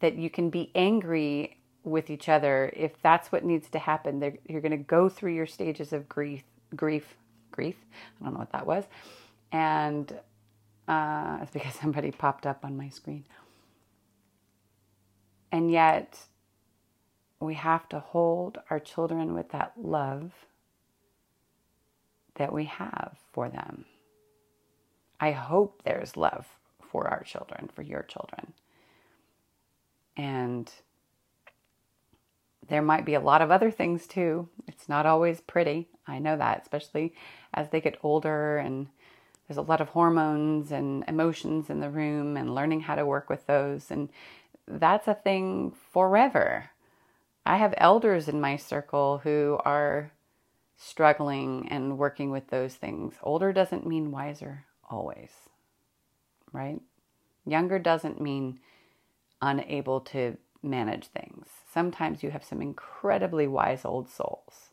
that 0.00 0.16
you 0.16 0.30
can 0.30 0.50
be 0.50 0.70
angry 0.74 1.58
with 1.84 2.10
each 2.10 2.28
other 2.28 2.72
if 2.76 3.00
that's 3.02 3.32
what 3.32 3.44
needs 3.44 3.68
to 3.70 3.78
happen. 3.78 4.38
You're 4.48 4.60
going 4.60 4.70
to 4.72 4.76
go 4.76 5.08
through 5.08 5.34
your 5.34 5.46
stages 5.46 5.92
of 5.92 6.08
grief, 6.08 6.42
grief, 6.76 7.16
grief. 7.50 7.76
I 8.20 8.24
don't 8.24 8.34
know 8.34 8.40
what 8.40 8.52
that 8.52 8.66
was. 8.66 8.84
And 9.52 10.12
uh, 10.88 11.38
it's 11.42 11.52
because 11.52 11.74
somebody 11.74 12.10
popped 12.10 12.46
up 12.46 12.64
on 12.64 12.76
my 12.76 12.88
screen. 12.88 13.24
And 15.52 15.70
yet, 15.70 16.18
we 17.40 17.54
have 17.54 17.88
to 17.88 17.98
hold 17.98 18.58
our 18.68 18.78
children 18.78 19.34
with 19.34 19.50
that 19.50 19.72
love 19.76 20.32
that 22.36 22.52
we 22.52 22.66
have 22.66 23.16
for 23.32 23.48
them. 23.48 23.86
I 25.18 25.32
hope 25.32 25.82
there's 25.82 26.16
love 26.16 26.46
for 26.80 27.08
our 27.08 27.22
children, 27.22 27.68
for 27.74 27.82
your 27.82 28.02
children. 28.02 28.52
And 30.16 30.70
there 32.68 32.82
might 32.82 33.04
be 33.04 33.14
a 33.14 33.20
lot 33.20 33.42
of 33.42 33.50
other 33.50 33.70
things 33.70 34.06
too. 34.06 34.48
It's 34.66 34.88
not 34.88 35.06
always 35.06 35.40
pretty. 35.40 35.88
I 36.06 36.18
know 36.18 36.36
that, 36.36 36.62
especially 36.62 37.14
as 37.52 37.70
they 37.70 37.80
get 37.80 37.98
older 38.02 38.58
and 38.58 38.86
there's 39.48 39.58
a 39.58 39.62
lot 39.62 39.80
of 39.80 39.88
hormones 39.88 40.70
and 40.70 41.04
emotions 41.08 41.70
in 41.70 41.80
the 41.80 41.90
room 41.90 42.36
and 42.36 42.54
learning 42.54 42.82
how 42.82 42.94
to 42.94 43.04
work 43.04 43.28
with 43.28 43.46
those. 43.46 43.90
And 43.90 44.08
that's 44.68 45.08
a 45.08 45.14
thing 45.14 45.72
forever. 45.92 46.70
I 47.44 47.56
have 47.56 47.74
elders 47.76 48.28
in 48.28 48.40
my 48.40 48.56
circle 48.56 49.18
who 49.18 49.58
are 49.64 50.12
struggling 50.76 51.68
and 51.70 51.98
working 51.98 52.30
with 52.30 52.48
those 52.48 52.74
things. 52.74 53.14
Older 53.22 53.52
doesn't 53.52 53.86
mean 53.86 54.10
wiser 54.10 54.64
always, 54.88 55.30
right? 56.52 56.80
Younger 57.44 57.78
doesn't 57.78 58.20
mean 58.20 58.60
unable 59.40 60.00
to 60.00 60.36
manage 60.62 61.06
things. 61.06 61.46
Sometimes 61.72 62.22
you 62.22 62.30
have 62.30 62.44
some 62.44 62.60
incredibly 62.60 63.46
wise 63.46 63.84
old 63.84 64.08
souls. 64.08 64.70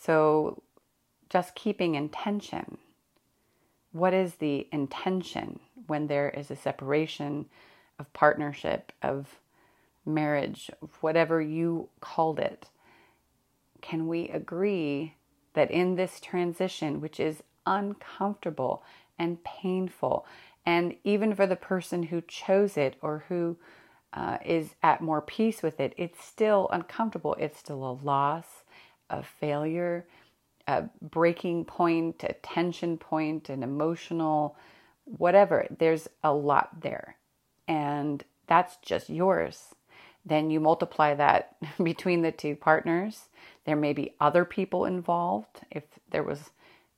So, 0.00 0.62
just 1.30 1.54
keeping 1.54 1.94
intention. 1.94 2.78
What 3.92 4.14
is 4.14 4.36
the 4.36 4.68
intention 4.72 5.60
when 5.86 6.06
there 6.06 6.30
is 6.30 6.50
a 6.50 6.56
separation? 6.56 7.46
of 7.98 8.12
partnership, 8.12 8.92
of 9.02 9.38
marriage, 10.06 10.70
whatever 11.00 11.40
you 11.40 11.88
called 12.00 12.38
it, 12.38 12.66
can 13.80 14.06
we 14.06 14.28
agree 14.28 15.14
that 15.54 15.70
in 15.70 15.94
this 15.94 16.20
transition, 16.20 17.00
which 17.00 17.20
is 17.20 17.42
uncomfortable 17.66 18.82
and 19.18 19.42
painful, 19.44 20.26
and 20.66 20.96
even 21.04 21.34
for 21.34 21.46
the 21.46 21.56
person 21.56 22.04
who 22.04 22.20
chose 22.22 22.76
it 22.76 22.96
or 23.02 23.24
who 23.28 23.56
uh, 24.12 24.38
is 24.44 24.74
at 24.82 25.00
more 25.00 25.20
peace 25.20 25.62
with 25.62 25.80
it, 25.80 25.92
it's 25.96 26.24
still 26.24 26.68
uncomfortable. 26.72 27.36
It's 27.38 27.58
still 27.58 27.84
a 27.84 27.98
loss, 28.04 28.64
a 29.10 29.22
failure, 29.22 30.06
a 30.66 30.84
breaking 31.02 31.66
point, 31.66 32.24
a 32.24 32.32
tension 32.34 32.96
point, 32.96 33.48
an 33.48 33.62
emotional, 33.62 34.56
whatever. 35.04 35.66
There's 35.78 36.08
a 36.22 36.32
lot 36.32 36.80
there 36.80 37.16
and 37.68 38.24
that's 38.46 38.76
just 38.82 39.08
yours. 39.08 39.74
Then 40.24 40.50
you 40.50 40.60
multiply 40.60 41.14
that 41.14 41.56
between 41.82 42.22
the 42.22 42.32
two 42.32 42.56
partners. 42.56 43.28
There 43.66 43.76
may 43.76 43.92
be 43.92 44.14
other 44.20 44.44
people 44.44 44.84
involved. 44.84 45.60
If 45.70 45.84
there 46.10 46.22
was, 46.22 46.50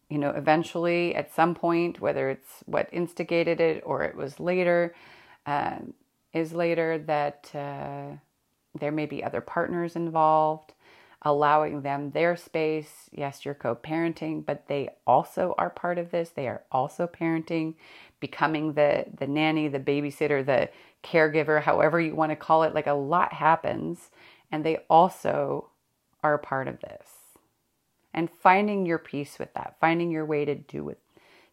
you 0.08 0.18
know, 0.18 0.30
eventually 0.30 1.14
at 1.14 1.34
some 1.34 1.54
point, 1.54 2.00
whether 2.00 2.30
it's 2.30 2.62
what 2.66 2.88
instigated 2.92 3.60
it 3.60 3.82
or 3.86 4.02
it 4.04 4.16
was 4.16 4.40
later, 4.40 4.94
uh, 5.46 5.78
is 6.32 6.52
later 6.52 6.98
that 6.98 7.50
uh, 7.54 8.16
there 8.78 8.92
may 8.92 9.06
be 9.06 9.24
other 9.24 9.40
partners 9.40 9.96
involved, 9.96 10.74
allowing 11.22 11.82
them 11.82 12.10
their 12.10 12.36
space. 12.36 13.08
Yes, 13.12 13.44
you're 13.44 13.54
co 13.54 13.74
parenting, 13.74 14.44
but 14.44 14.68
they 14.68 14.90
also 15.06 15.54
are 15.58 15.70
part 15.70 15.98
of 15.98 16.10
this. 16.10 16.30
They 16.30 16.48
are 16.48 16.62
also 16.70 17.06
parenting 17.06 17.74
becoming 18.20 18.74
the 18.74 19.06
the 19.18 19.26
nanny, 19.26 19.68
the 19.68 19.80
babysitter, 19.80 20.44
the 20.44 20.68
caregiver, 21.06 21.62
however 21.62 22.00
you 22.00 22.14
want 22.14 22.30
to 22.32 22.36
call 22.36 22.64
it, 22.64 22.74
like 22.74 22.86
a 22.86 22.92
lot 22.92 23.32
happens 23.32 24.10
and 24.50 24.64
they 24.64 24.78
also 24.88 25.70
are 26.22 26.34
a 26.34 26.38
part 26.38 26.68
of 26.68 26.80
this. 26.80 27.08
And 28.12 28.30
finding 28.30 28.86
your 28.86 28.98
peace 28.98 29.38
with 29.38 29.52
that, 29.54 29.76
finding 29.80 30.10
your 30.10 30.24
way 30.24 30.44
to 30.44 30.54
do 30.54 30.84
with 30.84 30.98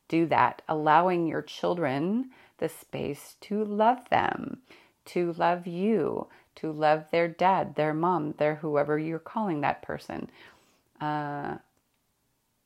do 0.08 0.26
that, 0.28 0.62
allowing 0.68 1.28
your 1.28 1.42
children 1.42 2.30
the 2.60 2.70
space 2.70 3.36
to 3.42 3.64
love 3.64 4.10
them, 4.10 4.62
to 5.06 5.34
love 5.34 5.66
you, 5.66 6.28
to 6.56 6.72
love 6.72 7.06
their 7.12 7.28
dad, 7.28 7.76
their 7.76 7.94
mom, 7.94 8.34
their 8.38 8.56
whoever 8.56 8.98
you're 8.98 9.20
calling 9.20 9.62
that 9.62 9.82
person. 9.82 10.30
Uh, 11.02 11.58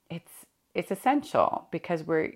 it's 0.10 0.46
it's 0.74 0.92
essential 0.92 1.68
because 1.72 2.04
we're 2.04 2.34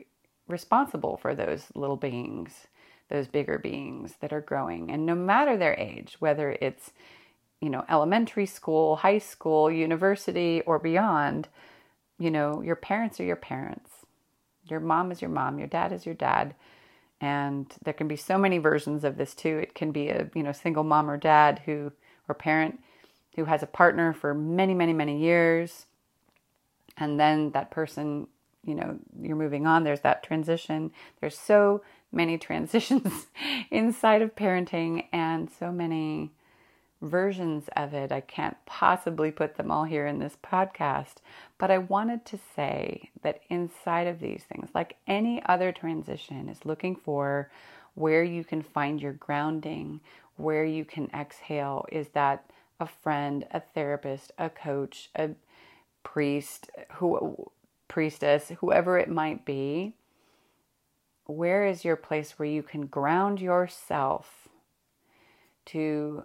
responsible 0.47 1.17
for 1.17 1.35
those 1.35 1.67
little 1.75 1.97
beings, 1.97 2.67
those 3.11 3.27
bigger 3.27 3.59
beings 3.59 4.15
that 4.21 4.33
are 4.33 4.41
growing. 4.41 4.89
And 4.89 5.05
no 5.05 5.13
matter 5.13 5.55
their 5.55 5.75
age, 5.75 6.15
whether 6.19 6.57
it's, 6.61 6.91
you 7.59 7.69
know, 7.69 7.85
elementary 7.87 8.47
school, 8.47 8.95
high 8.95 9.19
school, 9.19 9.69
university, 9.69 10.61
or 10.65 10.79
beyond, 10.79 11.47
you 12.17 12.31
know, 12.31 12.61
your 12.61 12.75
parents 12.75 13.19
are 13.19 13.25
your 13.25 13.35
parents. 13.35 13.91
Your 14.67 14.79
mom 14.79 15.11
is 15.11 15.21
your 15.21 15.29
mom, 15.29 15.59
your 15.59 15.67
dad 15.67 15.91
is 15.91 16.05
your 16.05 16.15
dad. 16.15 16.55
And 17.19 17.71
there 17.83 17.93
can 17.93 18.07
be 18.07 18.15
so 18.15 18.37
many 18.37 18.57
versions 18.57 19.03
of 19.03 19.17
this 19.17 19.35
too. 19.35 19.59
It 19.59 19.75
can 19.75 19.91
be 19.91 20.09
a, 20.09 20.29
you 20.33 20.41
know, 20.41 20.51
single 20.51 20.83
mom 20.83 21.09
or 21.09 21.17
dad 21.17 21.61
who 21.65 21.91
or 22.27 22.33
parent 22.33 22.79
who 23.35 23.45
has 23.45 23.61
a 23.61 23.67
partner 23.67 24.13
for 24.13 24.33
many, 24.33 24.73
many, 24.73 24.93
many 24.93 25.19
years. 25.19 25.85
And 26.97 27.19
then 27.19 27.51
that 27.51 27.71
person 27.71 28.27
you 28.63 28.75
know 28.75 28.97
you're 29.21 29.35
moving 29.35 29.65
on 29.65 29.83
there's 29.83 30.01
that 30.01 30.23
transition 30.23 30.91
there's 31.19 31.37
so 31.37 31.81
many 32.11 32.37
transitions 32.37 33.27
inside 33.69 34.21
of 34.21 34.35
parenting 34.35 35.05
and 35.11 35.49
so 35.49 35.71
many 35.71 36.31
versions 37.01 37.67
of 37.75 37.93
it. 37.93 38.11
I 38.11 38.21
can't 38.21 38.57
possibly 38.65 39.31
put 39.31 39.55
them 39.55 39.71
all 39.71 39.85
here 39.85 40.05
in 40.05 40.19
this 40.19 40.37
podcast, 40.43 41.15
but 41.57 41.71
I 41.71 41.79
wanted 41.79 42.25
to 42.25 42.39
say 42.55 43.09
that 43.23 43.41
inside 43.49 44.07
of 44.07 44.19
these 44.19 44.43
things, 44.43 44.69
like 44.73 44.97
any 45.07 45.41
other 45.45 45.71
transition, 45.71 46.47
is 46.47 46.65
looking 46.65 46.95
for 46.95 47.49
where 47.95 48.23
you 48.23 48.43
can 48.43 48.61
find 48.61 49.01
your 49.01 49.13
grounding, 49.13 49.99
where 50.37 50.63
you 50.63 50.85
can 50.85 51.09
exhale. 51.13 51.85
Is 51.91 52.09
that 52.09 52.45
a 52.79 52.85
friend, 52.85 53.45
a 53.51 53.59
therapist, 53.59 54.31
a 54.37 54.49
coach, 54.49 55.09
a 55.15 55.31
priest, 56.03 56.69
who 56.93 57.51
priestess, 57.91 58.53
whoever 58.61 58.97
it 58.97 59.09
might 59.09 59.43
be? 59.43 59.93
Where 61.25 61.67
is 61.67 61.83
your 61.83 61.97
place 61.97 62.39
where 62.39 62.47
you 62.47 62.63
can 62.63 62.85
ground 62.85 63.41
yourself 63.41 64.47
to 65.67 66.23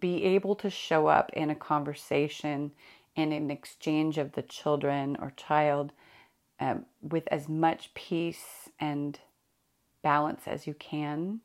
be 0.00 0.24
able 0.24 0.56
to 0.56 0.68
show 0.68 1.06
up 1.06 1.30
in 1.32 1.48
a 1.48 1.54
conversation 1.54 2.72
and 3.14 3.32
an 3.32 3.52
exchange 3.52 4.18
of 4.18 4.32
the 4.32 4.42
children 4.42 5.16
or 5.20 5.32
child 5.36 5.92
um, 6.58 6.86
with 7.00 7.24
as 7.28 7.48
much 7.48 7.94
peace 7.94 8.68
and 8.80 9.20
balance 10.02 10.42
as 10.46 10.66
you 10.66 10.74
can. 10.74 11.40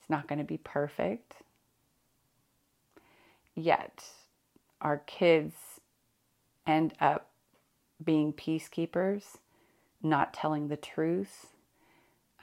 It's 0.00 0.10
not 0.10 0.26
going 0.26 0.40
to 0.40 0.44
be 0.44 0.58
perfect. 0.58 1.34
Yet, 3.54 4.04
our 4.80 4.98
kids 4.98 5.54
end 6.66 6.94
up 7.00 7.27
being 8.02 8.32
peacekeepers, 8.32 9.38
not 10.02 10.32
telling 10.32 10.68
the 10.68 10.76
truth, 10.76 11.48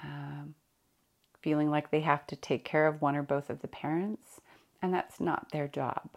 um, 0.03 0.55
feeling 1.41 1.69
like 1.69 1.91
they 1.91 2.01
have 2.01 2.25
to 2.27 2.35
take 2.35 2.65
care 2.65 2.87
of 2.87 3.01
one 3.01 3.15
or 3.15 3.23
both 3.23 3.49
of 3.49 3.61
the 3.61 3.67
parents 3.67 4.41
and 4.81 4.93
that's 4.93 5.19
not 5.19 5.51
their 5.51 5.67
job. 5.67 6.09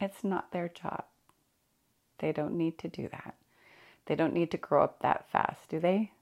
It's 0.00 0.24
not 0.24 0.52
their 0.52 0.68
job. 0.68 1.04
They 2.18 2.32
don't 2.32 2.56
need 2.56 2.78
to 2.78 2.88
do 2.88 3.08
that. 3.10 3.34
They 4.06 4.14
don't 4.14 4.32
need 4.32 4.50
to 4.52 4.56
grow 4.56 4.84
up 4.84 5.00
that 5.02 5.30
fast, 5.30 5.68
do 5.68 5.80
they? 5.80 6.12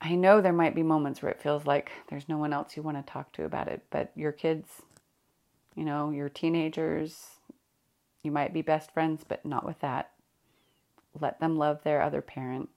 I 0.00 0.14
know 0.14 0.40
there 0.40 0.52
might 0.52 0.74
be 0.74 0.82
moments 0.82 1.20
where 1.20 1.30
it 1.30 1.42
feels 1.42 1.66
like 1.66 1.92
there's 2.08 2.28
no 2.28 2.38
one 2.38 2.52
else 2.52 2.76
you 2.76 2.82
want 2.82 3.04
to 3.04 3.12
talk 3.12 3.32
to 3.32 3.44
about 3.44 3.68
it, 3.68 3.82
but 3.90 4.12
your 4.14 4.32
kids, 4.32 4.68
you 5.76 5.84
know, 5.84 6.10
your 6.10 6.28
teenagers, 6.28 7.26
you 8.22 8.30
might 8.30 8.54
be 8.54 8.62
best 8.62 8.92
friends, 8.92 9.24
but 9.26 9.44
not 9.44 9.66
with 9.66 9.80
that. 9.80 10.11
Let 11.20 11.40
them 11.40 11.56
love 11.56 11.82
their 11.82 12.02
other 12.02 12.22
parent 12.22 12.68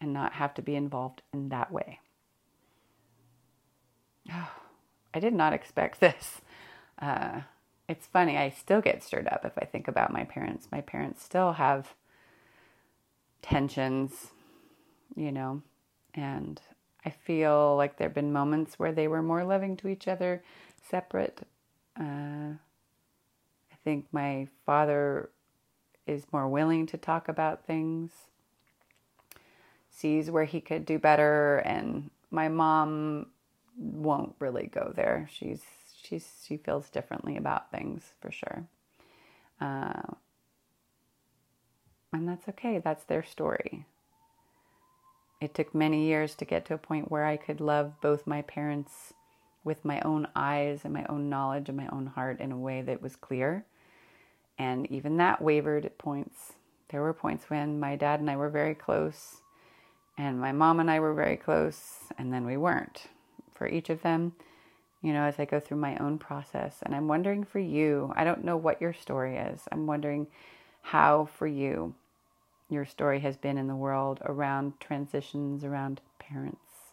and 0.00 0.12
not 0.12 0.34
have 0.34 0.54
to 0.54 0.62
be 0.62 0.74
involved 0.74 1.22
in 1.32 1.48
that 1.50 1.70
way. 1.70 2.00
Oh, 4.32 4.50
I 5.14 5.20
did 5.20 5.34
not 5.34 5.52
expect 5.52 6.00
this. 6.00 6.40
Uh, 6.98 7.42
it's 7.88 8.06
funny, 8.06 8.38
I 8.38 8.50
still 8.50 8.80
get 8.80 9.02
stirred 9.02 9.28
up 9.28 9.44
if 9.44 9.52
I 9.58 9.64
think 9.64 9.88
about 9.88 10.12
my 10.12 10.24
parents. 10.24 10.68
My 10.72 10.80
parents 10.80 11.22
still 11.22 11.52
have 11.52 11.94
tensions, 13.42 14.28
you 15.14 15.32
know, 15.32 15.62
and 16.14 16.60
I 17.04 17.10
feel 17.10 17.76
like 17.76 17.96
there 17.96 18.08
have 18.08 18.14
been 18.14 18.32
moments 18.32 18.78
where 18.78 18.92
they 18.92 19.08
were 19.08 19.22
more 19.22 19.44
loving 19.44 19.76
to 19.78 19.88
each 19.88 20.06
other, 20.08 20.42
separate. 20.88 21.46
Uh, 21.98 22.54
I 22.54 23.76
think 23.84 24.06
my 24.12 24.46
father 24.64 25.30
is 26.06 26.26
more 26.32 26.48
willing 26.48 26.86
to 26.86 26.96
talk 26.96 27.28
about 27.28 27.66
things, 27.66 28.10
sees 29.90 30.30
where 30.30 30.44
he 30.44 30.60
could 30.60 30.84
do 30.84 30.98
better, 30.98 31.58
and 31.58 32.10
my 32.30 32.48
mom 32.48 33.26
won't 33.76 34.34
really 34.38 34.66
go 34.66 34.92
there. 34.94 35.28
She's 35.32 35.62
she's 36.02 36.26
she 36.46 36.56
feels 36.56 36.90
differently 36.90 37.36
about 37.36 37.70
things 37.70 38.14
for 38.20 38.30
sure, 38.30 38.66
uh, 39.60 40.14
and 42.12 42.28
that's 42.28 42.48
okay. 42.48 42.78
That's 42.78 43.04
their 43.04 43.22
story. 43.22 43.86
It 45.40 45.54
took 45.54 45.74
many 45.74 46.06
years 46.06 46.36
to 46.36 46.44
get 46.44 46.64
to 46.66 46.74
a 46.74 46.78
point 46.78 47.10
where 47.10 47.24
I 47.24 47.36
could 47.36 47.60
love 47.60 48.00
both 48.00 48.28
my 48.28 48.42
parents 48.42 49.12
with 49.64 49.84
my 49.84 50.00
own 50.02 50.28
eyes 50.36 50.82
and 50.84 50.94
my 50.94 51.04
own 51.08 51.28
knowledge 51.28 51.68
and 51.68 51.76
my 51.76 51.88
own 51.88 52.06
heart 52.06 52.40
in 52.40 52.52
a 52.52 52.58
way 52.58 52.82
that 52.82 53.02
was 53.02 53.16
clear. 53.16 53.64
And 54.58 54.90
even 54.90 55.16
that 55.16 55.42
wavered 55.42 55.84
at 55.84 55.98
points. 55.98 56.52
There 56.90 57.00
were 57.02 57.14
points 57.14 57.48
when 57.48 57.80
my 57.80 57.96
dad 57.96 58.20
and 58.20 58.30
I 58.30 58.36
were 58.36 58.50
very 58.50 58.74
close, 58.74 59.40
and 60.18 60.38
my 60.38 60.52
mom 60.52 60.78
and 60.78 60.90
I 60.90 61.00
were 61.00 61.14
very 61.14 61.36
close, 61.36 62.00
and 62.18 62.32
then 62.32 62.44
we 62.44 62.56
weren't 62.58 63.08
for 63.54 63.66
each 63.66 63.88
of 63.88 64.02
them, 64.02 64.34
you 65.00 65.12
know, 65.12 65.22
as 65.22 65.38
I 65.38 65.46
go 65.46 65.58
through 65.58 65.78
my 65.78 65.96
own 65.96 66.18
process. 66.18 66.80
And 66.82 66.94
I'm 66.94 67.08
wondering 67.08 67.44
for 67.44 67.58
you, 67.60 68.12
I 68.14 68.24
don't 68.24 68.44
know 68.44 68.56
what 68.56 68.80
your 68.80 68.92
story 68.92 69.36
is. 69.36 69.62
I'm 69.72 69.86
wondering 69.86 70.26
how 70.82 71.26
for 71.26 71.46
you 71.46 71.94
your 72.68 72.84
story 72.84 73.20
has 73.20 73.36
been 73.36 73.58
in 73.58 73.68
the 73.68 73.76
world 73.76 74.20
around 74.24 74.80
transitions, 74.80 75.64
around 75.64 76.00
parents, 76.18 76.92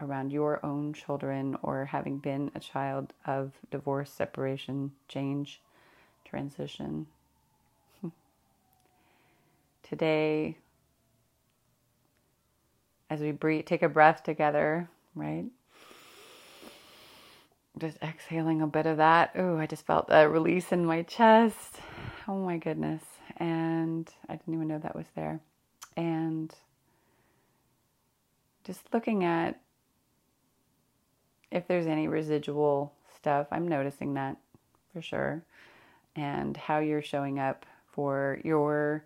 around 0.00 0.32
your 0.32 0.64
own 0.64 0.92
children, 0.92 1.56
or 1.62 1.84
having 1.84 2.18
been 2.18 2.50
a 2.54 2.60
child 2.60 3.12
of 3.26 3.52
divorce, 3.70 4.10
separation, 4.10 4.92
change, 5.08 5.60
transition. 6.26 7.06
Today, 9.82 10.56
as 13.08 13.20
we 13.20 13.32
breathe, 13.32 13.66
take 13.66 13.82
a 13.82 13.88
breath 13.88 14.22
together, 14.22 14.88
right? 15.14 15.46
just 17.78 17.98
exhaling 18.02 18.62
a 18.62 18.66
bit 18.66 18.86
of 18.86 18.96
that. 18.96 19.32
Oh, 19.34 19.58
I 19.58 19.66
just 19.66 19.86
felt 19.86 20.06
a 20.08 20.28
release 20.28 20.72
in 20.72 20.84
my 20.84 21.02
chest. 21.02 21.76
Oh 22.26 22.38
my 22.38 22.56
goodness. 22.56 23.02
And 23.36 24.08
I 24.28 24.36
didn't 24.36 24.54
even 24.54 24.68
know 24.68 24.78
that 24.78 24.96
was 24.96 25.06
there. 25.14 25.40
And 25.96 26.54
just 28.64 28.82
looking 28.92 29.24
at 29.24 29.60
if 31.50 31.68
there's 31.68 31.86
any 31.86 32.08
residual 32.08 32.92
stuff, 33.14 33.46
I'm 33.50 33.68
noticing 33.68 34.14
that 34.14 34.36
for 34.92 35.02
sure. 35.02 35.42
And 36.16 36.56
how 36.56 36.78
you're 36.78 37.02
showing 37.02 37.38
up 37.38 37.66
for 37.92 38.40
your 38.42 39.04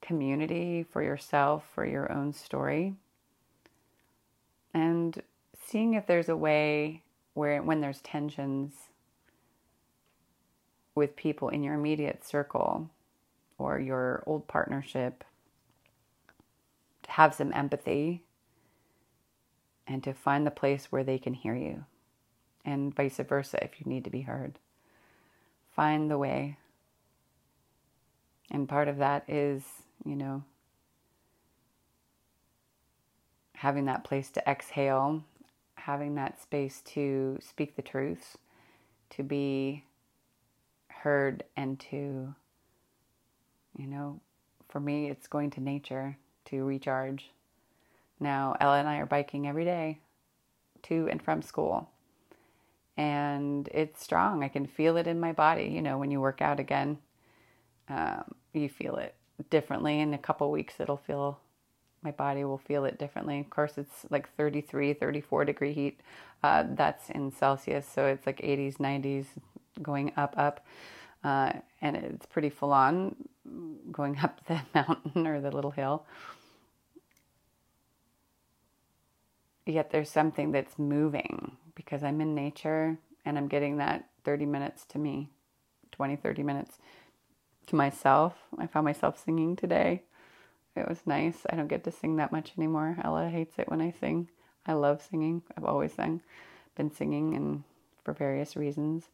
community, 0.00 0.84
for 0.90 1.02
yourself, 1.02 1.64
for 1.74 1.84
your 1.86 2.10
own 2.10 2.32
story. 2.32 2.94
And 4.72 5.22
seeing 5.66 5.94
if 5.94 6.06
there's 6.06 6.28
a 6.28 6.36
way 6.36 7.02
where 7.34 7.62
when 7.62 7.80
there's 7.80 8.00
tensions 8.00 8.74
with 10.94 11.16
people 11.16 11.48
in 11.48 11.62
your 11.62 11.74
immediate 11.74 12.24
circle 12.24 12.90
or 13.56 13.78
your 13.78 14.22
old 14.26 14.48
partnership 14.48 15.24
to 17.04 17.10
have 17.10 17.34
some 17.34 17.52
empathy 17.52 18.24
and 19.86 20.02
to 20.02 20.12
find 20.12 20.46
the 20.46 20.50
place 20.50 20.86
where 20.90 21.04
they 21.04 21.18
can 21.18 21.34
hear 21.34 21.54
you 21.54 21.84
and 22.64 22.94
vice 22.94 23.18
versa 23.18 23.62
if 23.62 23.80
you 23.80 23.86
need 23.86 24.04
to 24.04 24.10
be 24.10 24.22
heard 24.22 24.58
find 25.78 26.10
the 26.10 26.18
way 26.18 26.58
and 28.50 28.68
part 28.68 28.88
of 28.88 28.98
that 28.98 29.22
is 29.28 29.62
you 30.04 30.16
know 30.16 30.42
having 33.54 33.84
that 33.84 34.04
place 34.04 34.30
to 34.30 34.48
exhale 34.48 35.22
having 35.88 36.16
that 36.16 36.38
space 36.38 36.82
to 36.82 37.38
speak 37.40 37.74
the 37.74 37.80
truth, 37.80 38.36
to 39.08 39.22
be 39.22 39.84
heard, 40.88 41.42
and 41.56 41.80
to, 41.80 42.34
you 43.78 43.86
know, 43.86 44.20
for 44.68 44.80
me, 44.80 45.08
it's 45.08 45.26
going 45.26 45.48
to 45.48 45.62
nature 45.62 46.18
to 46.44 46.62
recharge. 46.62 47.30
Now, 48.20 48.54
Ella 48.60 48.80
and 48.80 48.86
I 48.86 48.98
are 48.98 49.06
biking 49.06 49.48
every 49.48 49.64
day 49.64 50.00
to 50.82 51.08
and 51.10 51.22
from 51.22 51.40
school. 51.40 51.88
And 52.98 53.68
it's 53.72 54.02
strong. 54.02 54.42
I 54.42 54.48
can 54.48 54.66
feel 54.66 54.96
it 54.96 55.06
in 55.06 55.20
my 55.20 55.32
body. 55.32 55.70
You 55.72 55.80
know, 55.80 55.98
when 55.98 56.10
you 56.10 56.20
work 56.20 56.42
out 56.42 56.58
again, 56.58 56.98
um, 57.88 58.34
you 58.52 58.68
feel 58.68 58.96
it 58.96 59.14
differently. 59.50 60.00
In 60.00 60.12
a 60.14 60.18
couple 60.18 60.50
weeks, 60.50 60.74
it'll 60.80 60.96
feel 60.96 61.38
my 62.02 62.10
body 62.10 62.44
will 62.44 62.58
feel 62.58 62.84
it 62.84 62.98
differently. 62.98 63.40
Of 63.40 63.50
course, 63.50 63.78
it's 63.78 64.04
like 64.10 64.34
33, 64.36 64.94
34 64.94 65.44
degree 65.44 65.72
heat. 65.72 66.00
Uh, 66.42 66.64
that's 66.70 67.08
in 67.10 67.32
Celsius, 67.32 67.86
so 67.88 68.06
it's 68.06 68.26
like 68.26 68.38
80s, 68.38 68.76
90s, 68.76 69.26
going 69.80 70.12
up, 70.16 70.34
up. 70.36 70.64
Uh, 71.24 71.52
and 71.80 71.96
it's 71.96 72.26
pretty 72.26 72.50
full 72.50 72.72
on 72.72 73.14
going 73.90 74.18
up 74.22 74.40
the 74.46 74.60
mountain 74.74 75.26
or 75.26 75.40
the 75.40 75.50
little 75.50 75.70
hill. 75.70 76.04
Yet 79.66 79.90
there's 79.90 80.10
something 80.10 80.52
that's 80.52 80.78
moving 80.78 81.56
because 81.78 82.04
I'm 82.04 82.20
in 82.20 82.34
nature 82.34 82.98
and 83.24 83.38
I'm 83.38 83.48
getting 83.48 83.78
that 83.78 84.10
30 84.24 84.44
minutes 84.44 84.84
to 84.90 84.98
me, 84.98 85.30
20, 85.92 86.16
30 86.16 86.42
minutes 86.42 86.76
to 87.68 87.76
myself. 87.76 88.34
I 88.58 88.66
found 88.66 88.84
myself 88.84 89.22
singing 89.24 89.56
today 89.56 90.02
it 90.78 90.88
was 90.88 91.06
nice. 91.06 91.44
I 91.50 91.56
don't 91.56 91.68
get 91.68 91.84
to 91.84 91.90
sing 91.90 92.16
that 92.16 92.32
much 92.32 92.52
anymore. 92.56 92.96
Ella 93.02 93.28
hates 93.28 93.58
it 93.58 93.68
when 93.68 93.80
I 93.80 93.90
sing. 93.90 94.28
I 94.64 94.74
love 94.74 95.02
singing. 95.02 95.42
I've 95.56 95.64
always 95.64 95.92
sung, 95.92 96.22
been 96.76 96.90
singing, 96.90 97.34
and 97.34 97.64
for 98.04 98.12
various 98.12 98.56
reasons. 98.56 99.04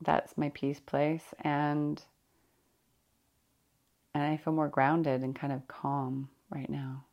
that's 0.00 0.36
my 0.36 0.50
peace 0.50 0.80
place 0.80 1.32
and 1.40 2.02
and 4.12 4.22
I 4.22 4.36
feel 4.36 4.52
more 4.52 4.68
grounded 4.68 5.22
and 5.22 5.34
kind 5.34 5.52
of 5.52 5.66
calm 5.66 6.28
right 6.50 6.68
now. 6.68 7.04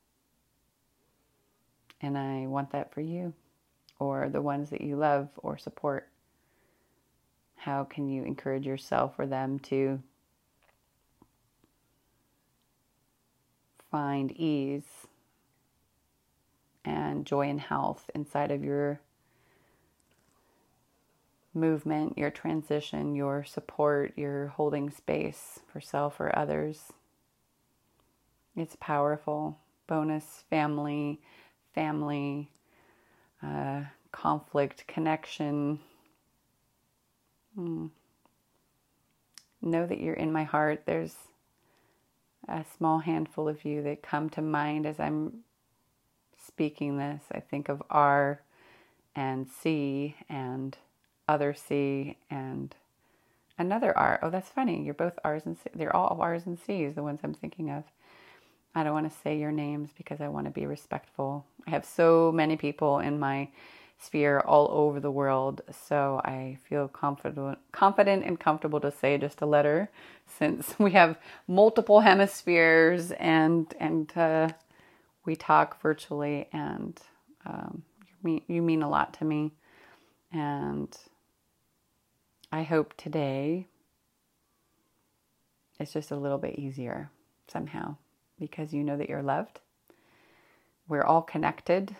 And 2.01 2.17
I 2.17 2.47
want 2.47 2.71
that 2.71 2.93
for 2.93 3.01
you 3.01 3.33
or 4.01 4.29
the 4.29 4.41
ones 4.41 4.71
that 4.71 4.81
you 4.81 4.95
love 4.95 5.29
or 5.37 5.59
support. 5.59 6.07
How 7.55 7.83
can 7.83 8.09
you 8.09 8.23
encourage 8.23 8.65
yourself 8.65 9.19
or 9.19 9.27
them 9.27 9.59
to 9.59 10.01
find 13.91 14.31
ease 14.31 15.05
and 16.83 17.27
joy 17.27 17.47
and 17.47 17.61
health 17.61 18.09
inside 18.15 18.49
of 18.49 18.63
your 18.63 18.99
movement, 21.53 22.17
your 22.17 22.31
transition, 22.31 23.13
your 23.13 23.43
support, 23.43 24.13
your 24.17 24.47
holding 24.47 24.89
space 24.89 25.59
for 25.71 25.79
self 25.79 26.19
or 26.19 26.35
others. 26.35 26.91
It's 28.55 28.77
powerful. 28.79 29.59
Bonus 29.85 30.43
family, 30.49 31.21
family, 31.75 32.49
uh, 33.43 33.81
conflict, 34.11 34.85
connection. 34.87 35.79
Hmm. 37.55 37.87
Know 39.61 39.85
that 39.85 39.99
you're 39.99 40.13
in 40.13 40.31
my 40.31 40.43
heart. 40.43 40.83
There's 40.85 41.15
a 42.47 42.65
small 42.77 42.99
handful 42.99 43.47
of 43.47 43.63
you 43.63 43.83
that 43.83 44.01
come 44.01 44.29
to 44.31 44.41
mind 44.41 44.85
as 44.85 44.99
I'm 44.99 45.43
speaking 46.45 46.97
this. 46.97 47.21
I 47.31 47.39
think 47.39 47.69
of 47.69 47.83
R 47.89 48.41
and 49.15 49.47
C 49.49 50.15
and 50.29 50.77
other 51.27 51.53
C 51.53 52.17
and 52.29 52.75
another 53.57 53.97
R. 53.97 54.19
Oh, 54.21 54.29
that's 54.29 54.49
funny. 54.49 54.83
You're 54.83 54.93
both 54.93 55.19
R's 55.23 55.45
and 55.45 55.57
C. 55.57 55.69
They're 55.75 55.95
all 55.95 56.17
R's 56.19 56.45
and 56.45 56.57
C's, 56.59 56.95
the 56.95 57.03
ones 57.03 57.19
I'm 57.23 57.33
thinking 57.33 57.69
of. 57.69 57.83
I 58.73 58.83
don't 58.83 58.93
want 58.93 59.11
to 59.11 59.19
say 59.19 59.37
your 59.37 59.51
names 59.51 59.89
because 59.97 60.21
I 60.21 60.29
want 60.29 60.45
to 60.45 60.51
be 60.51 60.65
respectful. 60.65 61.45
I 61.67 61.71
have 61.71 61.85
so 61.85 62.31
many 62.31 62.55
people 62.55 62.99
in 62.99 63.19
my 63.19 63.49
sphere 63.99 64.39
all 64.39 64.69
over 64.71 64.99
the 64.99 65.11
world, 65.11 65.61
so 65.87 66.21
I 66.23 66.57
feel 66.67 66.87
confident 66.87 67.59
confident 67.71 68.23
and 68.25 68.39
comfortable 68.39 68.79
to 68.79 68.91
say 68.91 69.17
just 69.17 69.41
a 69.41 69.45
letter 69.45 69.89
since 70.25 70.73
we 70.79 70.91
have 70.91 71.17
multiple 71.47 71.99
hemispheres 71.99 73.11
and 73.11 73.73
and 73.79 74.15
uh, 74.17 74.49
we 75.25 75.35
talk 75.35 75.81
virtually 75.81 76.47
and 76.51 76.99
um, 77.45 77.83
you, 78.07 78.13
mean, 78.23 78.41
you 78.47 78.61
mean 78.61 78.81
a 78.81 78.89
lot 78.89 79.13
to 79.15 79.25
me 79.25 79.51
and 80.31 80.95
I 82.51 82.63
hope 82.63 82.95
today 82.97 83.67
it's 85.79 85.93
just 85.93 86.11
a 86.11 86.15
little 86.15 86.37
bit 86.37 86.57
easier 86.57 87.09
somehow 87.47 87.97
because 88.41 88.73
you 88.73 88.83
know 88.83 88.97
that 88.97 89.07
you're 89.07 89.21
loved. 89.21 89.59
We're 90.87 91.03
all 91.03 91.21
connected, 91.21 91.95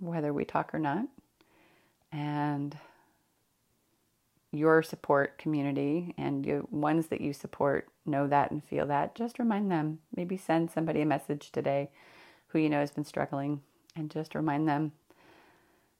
whether 0.00 0.32
we 0.32 0.46
talk 0.46 0.74
or 0.74 0.78
not. 0.78 1.04
And 2.10 2.76
your 4.52 4.82
support 4.82 5.36
community 5.36 6.14
and 6.16 6.44
the 6.44 6.62
ones 6.70 7.08
that 7.08 7.20
you 7.20 7.34
support 7.34 7.88
know 8.06 8.26
that 8.26 8.50
and 8.50 8.64
feel 8.64 8.86
that. 8.86 9.14
Just 9.14 9.38
remind 9.38 9.70
them. 9.70 9.98
Maybe 10.16 10.38
send 10.38 10.70
somebody 10.70 11.02
a 11.02 11.06
message 11.06 11.52
today 11.52 11.90
who 12.48 12.58
you 12.58 12.70
know 12.70 12.80
has 12.80 12.90
been 12.90 13.04
struggling 13.04 13.60
and 13.94 14.10
just 14.10 14.34
remind 14.34 14.66
them 14.66 14.92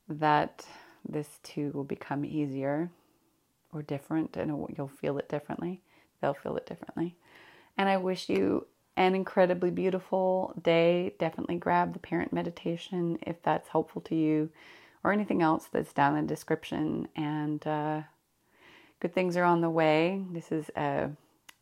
that 0.09 0.67
this 1.07 1.39
too 1.43 1.71
will 1.75 1.85
become 1.85 2.25
easier 2.25 2.91
or 3.73 3.83
different 3.83 4.37
and 4.39 4.67
you'll 4.75 4.89
feel 4.89 5.19
it 5.19 5.29
differently. 5.29 5.83
They'll 6.21 6.35
feel 6.35 6.57
it 6.57 6.67
differently. 6.67 7.15
And 7.77 7.91
I 7.91 7.99
wish 7.99 8.31
you 8.31 8.67
an 8.97 9.15
incredibly 9.15 9.71
beautiful 9.71 10.55
day. 10.63 11.15
Definitely 11.19 11.57
grab 11.57 11.93
the 11.93 11.99
parent 11.99 12.33
meditation 12.33 13.19
if 13.27 13.43
that's 13.43 13.69
helpful 13.69 14.03
to 14.03 14.15
you 14.15 14.51
or 15.05 15.13
anything 15.13 15.43
else 15.43 15.69
that's 15.73 15.93
down 15.93 16.17
in 16.17 16.27
the 16.27 16.35
description. 16.35 17.09
And 17.17 17.67
uh, 17.67 18.03
good 19.01 19.15
things 19.15 19.37
are 19.37 19.45
on 19.45 19.61
the 19.61 19.71
way. 19.71 20.23
This 20.33 20.53
is 20.53 20.71
a 20.77 21.11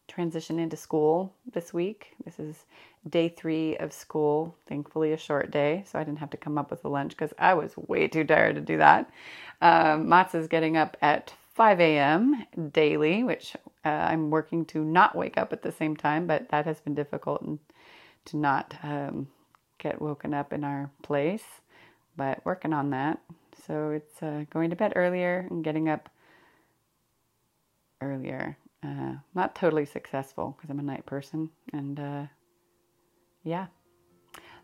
transition 0.08 0.58
into 0.58 0.76
school 0.76 1.32
this 1.52 1.72
week. 1.72 2.08
This 2.24 2.38
is 2.38 2.64
day 3.08 3.28
three 3.28 3.76
of 3.78 3.92
school. 3.92 4.56
Thankfully, 4.68 5.12
a 5.12 5.16
short 5.16 5.50
day, 5.50 5.84
so 5.86 5.98
I 5.98 6.04
didn't 6.04 6.18
have 6.18 6.30
to 6.30 6.36
come 6.36 6.58
up 6.58 6.70
with 6.70 6.84
a 6.84 6.88
lunch 6.88 7.10
because 7.12 7.32
I 7.38 7.54
was 7.54 7.76
way 7.76 8.08
too 8.08 8.24
tired 8.24 8.56
to 8.56 8.60
do 8.60 8.76
that. 8.78 9.10
Um, 9.62 10.08
Mats 10.08 10.34
is 10.34 10.48
getting 10.48 10.76
up 10.76 10.96
at 11.00 11.32
5 11.60 11.78
a.m. 11.78 12.46
daily, 12.72 13.22
which 13.22 13.54
uh, 13.84 13.88
I'm 13.90 14.30
working 14.30 14.64
to 14.64 14.82
not 14.82 15.14
wake 15.14 15.36
up 15.36 15.52
at 15.52 15.60
the 15.60 15.70
same 15.70 15.94
time, 15.94 16.26
but 16.26 16.48
that 16.48 16.64
has 16.64 16.80
been 16.80 16.94
difficult 16.94 17.42
and 17.42 17.58
to 18.24 18.38
not 18.38 18.74
um, 18.82 19.28
get 19.76 20.00
woken 20.00 20.32
up 20.32 20.54
in 20.54 20.64
our 20.64 20.90
place, 21.02 21.44
but 22.16 22.42
working 22.46 22.72
on 22.72 22.88
that. 22.92 23.20
So 23.66 23.90
it's 23.90 24.22
uh, 24.22 24.46
going 24.48 24.70
to 24.70 24.76
bed 24.76 24.94
earlier 24.96 25.46
and 25.50 25.62
getting 25.62 25.90
up 25.90 26.08
earlier. 28.00 28.56
Uh, 28.82 29.16
not 29.34 29.54
totally 29.54 29.84
successful 29.84 30.56
because 30.56 30.70
I'm 30.70 30.80
a 30.80 30.82
night 30.82 31.04
person. 31.04 31.50
And 31.74 32.00
uh, 32.00 32.22
yeah, 33.44 33.66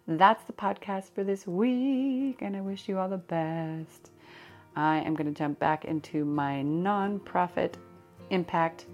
that's 0.09 0.45
the 0.45 0.55
podcast 0.55 1.13
for 1.15 1.25
this 1.25 1.47
week. 1.47 2.39
And 2.41 2.57
I 2.57 2.63
wish 2.63 2.89
you 2.89 2.97
all 2.97 3.11
the 3.11 3.19
best. 3.19 4.13
I 4.77 4.99
am 4.99 5.15
going 5.15 5.27
to 5.27 5.37
jump 5.37 5.59
back 5.59 5.87
into 5.87 6.25
my 6.25 6.63
nonprofit 6.65 7.75
impact 8.31 8.87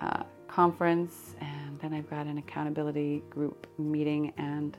uh, 0.00 0.24
conference, 0.46 1.34
and 1.40 1.78
then 1.80 1.94
I've 1.94 2.08
got 2.10 2.26
an 2.26 2.38
accountability 2.38 3.22
group 3.30 3.66
meeting, 3.78 4.32
and 4.36 4.76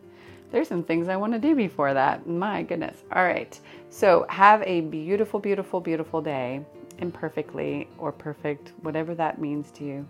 there's 0.51 0.67
some 0.67 0.83
things 0.83 1.07
I 1.07 1.15
want 1.15 1.33
to 1.33 1.39
do 1.39 1.55
before 1.55 1.93
that. 1.95 2.27
My 2.27 2.61
goodness. 2.61 3.03
All 3.11 3.23
right. 3.23 3.59
So, 3.89 4.27
have 4.29 4.61
a 4.63 4.81
beautiful, 4.81 5.39
beautiful, 5.39 5.81
beautiful 5.81 6.21
day, 6.21 6.63
imperfectly 6.99 7.87
or 7.97 8.11
perfect, 8.11 8.73
whatever 8.81 9.15
that 9.15 9.41
means 9.41 9.71
to 9.71 9.83
you. 9.83 10.07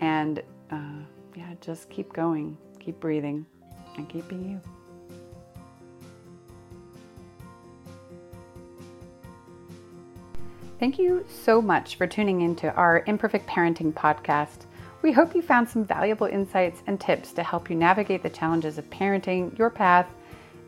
And 0.00 0.42
uh, 0.70 1.02
yeah, 1.34 1.54
just 1.60 1.90
keep 1.90 2.12
going, 2.12 2.56
keep 2.78 3.00
breathing, 3.00 3.44
and 3.96 4.08
keep 4.08 4.28
being 4.28 4.48
you. 4.50 4.81
Thank 10.82 10.98
you 10.98 11.24
so 11.28 11.62
much 11.62 11.94
for 11.94 12.08
tuning 12.08 12.40
into 12.40 12.68
our 12.74 13.04
Imperfect 13.06 13.46
Parenting 13.46 13.92
podcast. 13.92 14.66
We 15.02 15.12
hope 15.12 15.32
you 15.32 15.40
found 15.40 15.68
some 15.68 15.84
valuable 15.84 16.26
insights 16.26 16.82
and 16.88 17.00
tips 17.00 17.32
to 17.34 17.44
help 17.44 17.70
you 17.70 17.76
navigate 17.76 18.24
the 18.24 18.28
challenges 18.28 18.78
of 18.78 18.90
parenting, 18.90 19.56
your 19.56 19.70
path, 19.70 20.08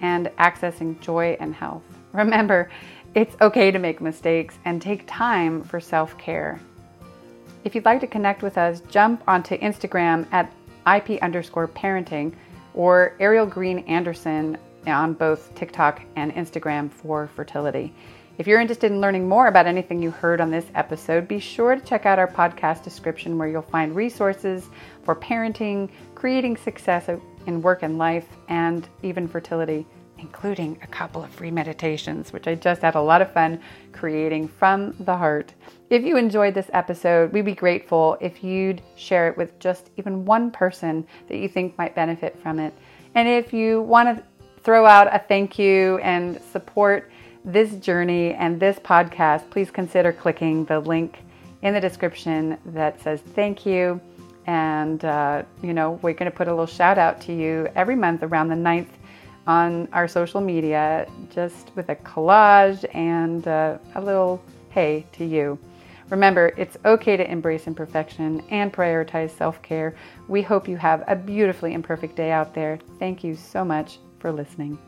and 0.02 0.28
accessing 0.38 1.00
joy 1.00 1.36
and 1.40 1.52
health. 1.52 1.82
Remember, 2.12 2.70
it's 3.16 3.34
okay 3.40 3.72
to 3.72 3.80
make 3.80 4.00
mistakes 4.00 4.56
and 4.64 4.80
take 4.80 5.02
time 5.08 5.64
for 5.64 5.80
self 5.80 6.16
care. 6.16 6.60
If 7.64 7.74
you'd 7.74 7.84
like 7.84 7.98
to 8.02 8.06
connect 8.06 8.44
with 8.44 8.56
us, 8.56 8.82
jump 8.88 9.20
onto 9.26 9.58
Instagram 9.58 10.28
at 10.30 10.52
IP 10.86 11.20
underscore 11.24 11.66
parenting 11.66 12.34
or 12.72 13.16
Ariel 13.18 13.46
Green 13.46 13.80
Andersson 13.80 14.58
on 14.86 15.14
both 15.14 15.52
TikTok 15.56 16.02
and 16.14 16.32
Instagram 16.36 16.88
for 16.88 17.26
fertility. 17.34 17.92
If 18.36 18.48
you're 18.48 18.60
interested 18.60 18.90
in 18.90 19.00
learning 19.00 19.28
more 19.28 19.46
about 19.46 19.66
anything 19.66 20.02
you 20.02 20.10
heard 20.10 20.40
on 20.40 20.50
this 20.50 20.66
episode, 20.74 21.28
be 21.28 21.38
sure 21.38 21.76
to 21.76 21.80
check 21.80 22.04
out 22.04 22.18
our 22.18 22.26
podcast 22.26 22.82
description 22.82 23.38
where 23.38 23.46
you'll 23.46 23.62
find 23.62 23.94
resources 23.94 24.68
for 25.04 25.14
parenting, 25.14 25.88
creating 26.16 26.56
success 26.56 27.08
in 27.46 27.62
work 27.62 27.84
and 27.84 27.96
life, 27.96 28.26
and 28.48 28.88
even 29.04 29.28
fertility, 29.28 29.86
including 30.18 30.76
a 30.82 30.86
couple 30.88 31.22
of 31.22 31.30
free 31.30 31.52
meditations, 31.52 32.32
which 32.32 32.48
I 32.48 32.56
just 32.56 32.82
had 32.82 32.96
a 32.96 33.00
lot 33.00 33.22
of 33.22 33.32
fun 33.32 33.60
creating 33.92 34.48
from 34.48 34.96
the 34.98 35.16
heart. 35.16 35.54
If 35.88 36.02
you 36.02 36.16
enjoyed 36.16 36.54
this 36.54 36.70
episode, 36.72 37.32
we'd 37.32 37.44
be 37.44 37.54
grateful 37.54 38.18
if 38.20 38.42
you'd 38.42 38.82
share 38.96 39.28
it 39.28 39.36
with 39.36 39.56
just 39.60 39.90
even 39.96 40.24
one 40.24 40.50
person 40.50 41.06
that 41.28 41.36
you 41.36 41.48
think 41.48 41.78
might 41.78 41.94
benefit 41.94 42.36
from 42.42 42.58
it. 42.58 42.74
And 43.14 43.28
if 43.28 43.52
you 43.52 43.82
want 43.82 44.08
to 44.08 44.24
throw 44.64 44.86
out 44.86 45.14
a 45.14 45.20
thank 45.20 45.56
you 45.56 45.98
and 45.98 46.40
support, 46.50 47.12
this 47.44 47.74
journey 47.76 48.32
and 48.34 48.58
this 48.58 48.78
podcast, 48.78 49.48
please 49.50 49.70
consider 49.70 50.12
clicking 50.12 50.64
the 50.64 50.80
link 50.80 51.18
in 51.62 51.74
the 51.74 51.80
description 51.80 52.58
that 52.66 53.00
says 53.00 53.20
thank 53.20 53.66
you. 53.66 54.00
And, 54.46 55.04
uh, 55.04 55.42
you 55.62 55.72
know, 55.72 55.92
we're 56.02 56.12
going 56.12 56.30
to 56.30 56.36
put 56.36 56.48
a 56.48 56.50
little 56.50 56.66
shout 56.66 56.98
out 56.98 57.20
to 57.22 57.32
you 57.32 57.68
every 57.74 57.96
month 57.96 58.22
around 58.22 58.48
the 58.48 58.54
9th 58.54 58.88
on 59.46 59.88
our 59.92 60.08
social 60.08 60.40
media, 60.40 61.06
just 61.30 61.70
with 61.74 61.88
a 61.90 61.96
collage 61.96 62.84
and 62.94 63.46
uh, 63.46 63.78
a 63.94 64.00
little 64.00 64.42
hey 64.70 65.06
to 65.12 65.24
you. 65.24 65.58
Remember, 66.10 66.52
it's 66.56 66.76
okay 66.84 67.16
to 67.16 67.30
embrace 67.30 67.66
imperfection 67.66 68.42
and 68.50 68.72
prioritize 68.72 69.30
self 69.30 69.60
care. 69.62 69.94
We 70.28 70.42
hope 70.42 70.68
you 70.68 70.76
have 70.76 71.02
a 71.06 71.16
beautifully 71.16 71.72
imperfect 71.72 72.16
day 72.16 72.30
out 72.30 72.54
there. 72.54 72.78
Thank 72.98 73.24
you 73.24 73.34
so 73.34 73.64
much 73.64 73.98
for 74.18 74.30
listening. 74.30 74.78